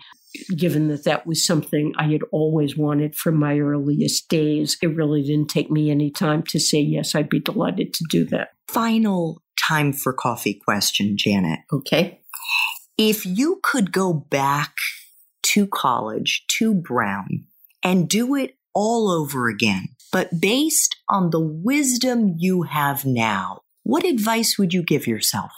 given 0.56 0.90
that 0.90 1.06
that 1.06 1.26
was 1.26 1.46
something 1.46 1.94
I 1.98 2.12
had 2.12 2.22
always 2.32 2.78
wanted 2.78 3.16
from 3.16 3.38
my 3.38 3.58
earliest 3.58 4.30
days, 4.30 4.78
it 4.82 4.96
really 4.96 5.24
didn't 5.24 5.50
take 5.50 5.72
me 5.72 5.90
any 5.90 6.12
time 6.12 6.44
to 6.50 6.60
say 6.60 6.80
yes, 6.80 7.16
I'd 7.16 7.30
be 7.30 7.40
delighted 7.40 7.94
to 7.96 8.06
do 8.10 8.26
that. 8.26 8.55
Final 8.68 9.42
time 9.68 9.94
for 9.94 10.14
coffee 10.14 10.54
question, 10.54 11.16
Janet. 11.18 11.60
Okay. 11.72 12.22
If 12.98 13.26
you 13.26 13.60
could 13.64 13.92
go 13.92 14.14
back 14.14 14.74
to 15.44 15.68
college, 15.68 16.46
to 16.58 16.74
Brown, 16.74 17.46
and 17.84 18.10
do 18.10 18.36
it 18.36 18.56
all 18.74 19.10
over 19.10 19.48
again, 19.48 19.88
but 20.12 20.30
based 20.40 20.96
on 21.10 21.30
the 21.30 21.40
wisdom 21.40 22.36
you 22.38 22.64
have 22.64 23.06
now, 23.06 23.62
what 23.84 24.06
advice 24.06 24.58
would 24.58 24.74
you 24.74 24.82
give 24.82 25.08
yourself? 25.08 25.52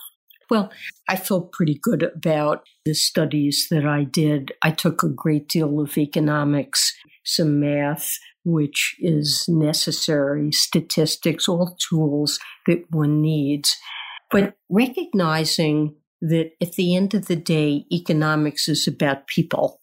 Well, 0.49 0.71
I 1.09 1.15
feel 1.15 1.41
pretty 1.41 1.79
good 1.81 2.03
about 2.03 2.63
the 2.85 2.93
studies 2.93 3.67
that 3.69 3.85
I 3.85 4.03
did. 4.03 4.53
I 4.63 4.71
took 4.71 5.03
a 5.03 5.09
great 5.09 5.49
deal 5.49 5.79
of 5.79 5.97
economics, 5.97 6.93
some 7.25 7.59
math, 7.59 8.17
which 8.47 8.95
is 8.99 9.43
necessary, 9.49 10.53
statistics, 10.53 11.49
all 11.49 11.75
tools 11.89 12.39
that 12.65 12.85
one 12.89 13.21
needs. 13.21 13.75
But 14.31 14.55
recognizing 14.69 15.95
that 16.21 16.51
at 16.61 16.71
the 16.73 16.95
end 16.95 17.13
of 17.13 17.27
the 17.27 17.35
day, 17.35 17.85
economics 17.91 18.69
is 18.69 18.87
about 18.87 19.27
people 19.27 19.81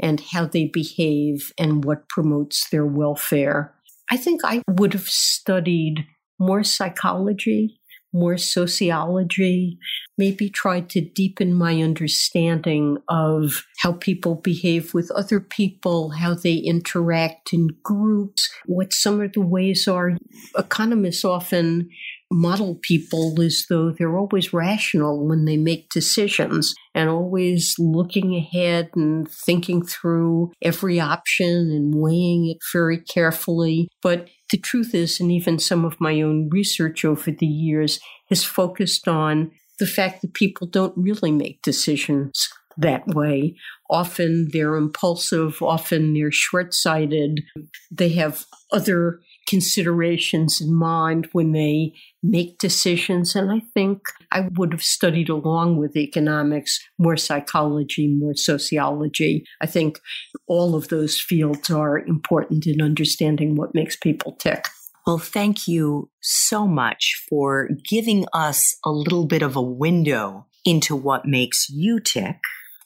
and 0.00 0.20
how 0.32 0.46
they 0.46 0.64
behave 0.64 1.52
and 1.58 1.84
what 1.84 2.08
promotes 2.08 2.70
their 2.70 2.86
welfare. 2.86 3.74
I 4.10 4.16
think 4.16 4.40
I 4.44 4.62
would 4.66 4.94
have 4.94 5.08
studied 5.08 6.06
more 6.38 6.64
psychology, 6.64 7.80
more 8.16 8.38
sociology, 8.38 9.78
maybe 10.18 10.48
tried 10.48 10.88
to 10.90 11.00
deepen 11.00 11.54
my 11.54 11.82
understanding 11.82 12.98
of 13.08 13.66
how 13.78 13.92
people 13.92 14.34
behave 14.34 14.94
with 14.94 15.10
other 15.10 15.38
people, 15.38 16.10
how 16.10 16.34
they 16.34 16.54
interact 16.54 17.52
in 17.52 17.68
groups, 17.82 18.48
what 18.64 18.92
some 18.92 19.20
of 19.20 19.32
the 19.34 19.40
ways 19.40 19.86
are. 19.86 20.16
Economists 20.56 21.24
often 21.24 21.88
model 22.30 22.74
people 22.82 23.40
as 23.40 23.66
though 23.68 23.92
they're 23.92 24.16
always 24.16 24.52
rational 24.52 25.26
when 25.26 25.44
they 25.44 25.56
make 25.56 25.88
decisions 25.90 26.74
and 26.94 27.08
always 27.08 27.76
looking 27.78 28.34
ahead 28.34 28.90
and 28.96 29.30
thinking 29.30 29.84
through 29.84 30.50
every 30.60 30.98
option 30.98 31.70
and 31.70 31.94
weighing 31.94 32.48
it 32.48 32.58
very 32.72 32.98
carefully. 32.98 33.88
But 34.02 34.28
the 34.50 34.58
truth 34.58 34.94
is, 34.94 35.20
and 35.20 35.32
even 35.32 35.58
some 35.58 35.84
of 35.84 36.00
my 36.00 36.20
own 36.20 36.48
research 36.50 37.04
over 37.04 37.30
the 37.30 37.46
years 37.46 37.98
has 38.28 38.44
focused 38.44 39.08
on 39.08 39.50
the 39.78 39.86
fact 39.86 40.22
that 40.22 40.34
people 40.34 40.66
don't 40.66 40.94
really 40.96 41.32
make 41.32 41.62
decisions 41.62 42.48
that 42.78 43.06
way. 43.08 43.56
Often 43.88 44.48
they're 44.52 44.76
impulsive, 44.76 45.62
often 45.62 46.14
they're 46.14 46.32
short 46.32 46.74
sighted. 46.74 47.42
They 47.90 48.10
have 48.10 48.44
other 48.72 49.20
considerations 49.46 50.60
in 50.60 50.74
mind 50.74 51.28
when 51.32 51.52
they 51.52 51.94
make 52.30 52.58
decisions. 52.58 53.34
And 53.34 53.50
I 53.50 53.60
think 53.74 54.00
I 54.32 54.48
would 54.56 54.72
have 54.72 54.82
studied 54.82 55.28
along 55.28 55.76
with 55.76 55.96
economics 55.96 56.78
more 56.98 57.16
psychology, 57.16 58.08
more 58.08 58.34
sociology. 58.34 59.44
I 59.60 59.66
think 59.66 60.00
all 60.46 60.74
of 60.74 60.88
those 60.88 61.20
fields 61.20 61.70
are 61.70 61.98
important 61.98 62.66
in 62.66 62.82
understanding 62.82 63.54
what 63.54 63.74
makes 63.74 63.96
people 63.96 64.32
tick. 64.32 64.66
Well, 65.06 65.18
thank 65.18 65.68
you 65.68 66.10
so 66.20 66.66
much 66.66 67.24
for 67.28 67.68
giving 67.88 68.26
us 68.32 68.76
a 68.84 68.90
little 68.90 69.24
bit 69.24 69.42
of 69.42 69.54
a 69.54 69.62
window 69.62 70.46
into 70.64 70.96
what 70.96 71.26
makes 71.26 71.68
you 71.70 72.00
tick. 72.00 72.38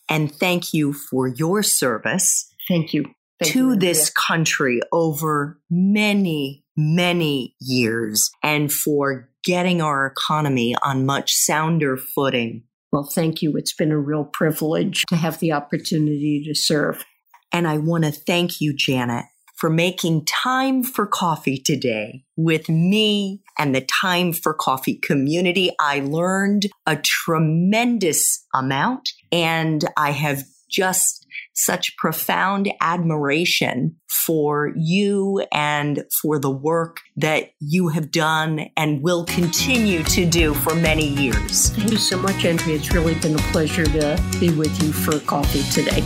And 0.09 0.31
thank 0.31 0.75
you 0.75 0.93
for 0.93 1.29
your 1.29 1.63
service. 1.63 2.53
Thank 2.69 2.93
you. 2.93 3.07
Thank 3.39 3.55
to 3.55 3.71
you, 3.71 3.77
this 3.77 4.11
country 4.11 4.81
over 4.93 5.59
many, 5.71 6.63
many 6.81 7.55
years 7.61 8.31
and 8.43 8.73
for 8.73 9.29
getting 9.45 9.81
our 9.81 10.07
economy 10.07 10.75
on 10.83 11.07
much 11.07 11.35
sounder 11.35 11.97
footing. 11.97 12.63
Well, 12.93 13.05
thank 13.05 13.43
you. 13.43 13.57
It's 13.57 13.75
been 13.75 13.93
a 13.93 13.99
real 13.99 14.25
privilege 14.25 15.05
to 15.09 15.17
have 15.17 15.39
the 15.39 15.53
opportunity 15.53 16.43
to 16.47 16.55
serve. 16.55 17.05
And 17.53 17.69
I 17.69 17.79
want 17.79 18.05
to 18.05 18.13
thank 18.13 18.61
you, 18.61 18.75
Janet, 18.75 19.25
for 19.57 19.71
making 19.71 20.25
time 20.25 20.83
for 20.83 21.07
coffee 21.07 21.59
today 21.59 22.25
with 22.37 22.69
me 22.69 23.43
and 23.59 23.75
the 23.75 23.87
Time 24.01 24.33
for 24.33 24.55
Coffee 24.55 24.99
community. 25.03 25.71
I 25.79 26.01
learned 26.01 26.67
a 26.87 26.97
tremendous 26.97 28.45
amount 28.55 29.11
and 29.31 29.85
I 29.97 30.13
have 30.13 30.45
just 30.71 31.27
such 31.55 31.97
profound 31.97 32.73
admiration 32.81 33.97
for 34.09 34.73
you 34.77 35.45
and 35.53 36.05
for 36.23 36.39
the 36.39 36.51
work 36.51 37.01
that 37.17 37.51
you 37.61 37.89
have 37.89 38.11
done 38.11 38.67
and 38.77 39.03
will 39.03 39.25
continue 39.25 40.03
to 40.05 40.25
do 40.25 40.55
for 40.55 40.75
many 40.75 41.07
years. 41.07 41.71
Thank 41.71 41.91
you 41.93 41.99
so 41.99 42.19
much, 42.19 42.45
Andrea. 42.45 42.77
It's 42.77 42.93
really 42.93 43.15
been 43.17 43.35
a 43.35 43.43
pleasure 43.53 43.85
to 43.85 44.23
be 44.39 44.51
with 44.51 44.83
you 44.83 44.93
for 44.93 45.19
coffee 45.21 45.63
today. 45.71 46.03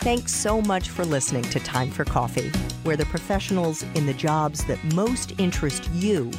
Thanks 0.00 0.34
so 0.34 0.62
much 0.62 0.88
for 0.88 1.04
listening 1.04 1.42
to 1.44 1.60
Time 1.60 1.90
for 1.90 2.04
Coffee, 2.04 2.50
where 2.82 2.96
the 2.96 3.04
professionals 3.06 3.84
in 3.94 4.06
the 4.06 4.14
jobs 4.14 4.64
that 4.64 4.82
most 4.94 5.38
interest 5.38 5.90
you 5.92 6.30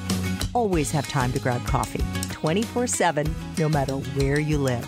always 0.54 0.90
have 0.92 1.08
time 1.08 1.32
to 1.34 1.40
grab 1.40 1.64
coffee 1.66 2.04
24 2.32 2.88
7, 2.88 3.36
no 3.58 3.70
matter 3.70 3.94
where 3.94 4.40
you 4.40 4.58
live. 4.58 4.88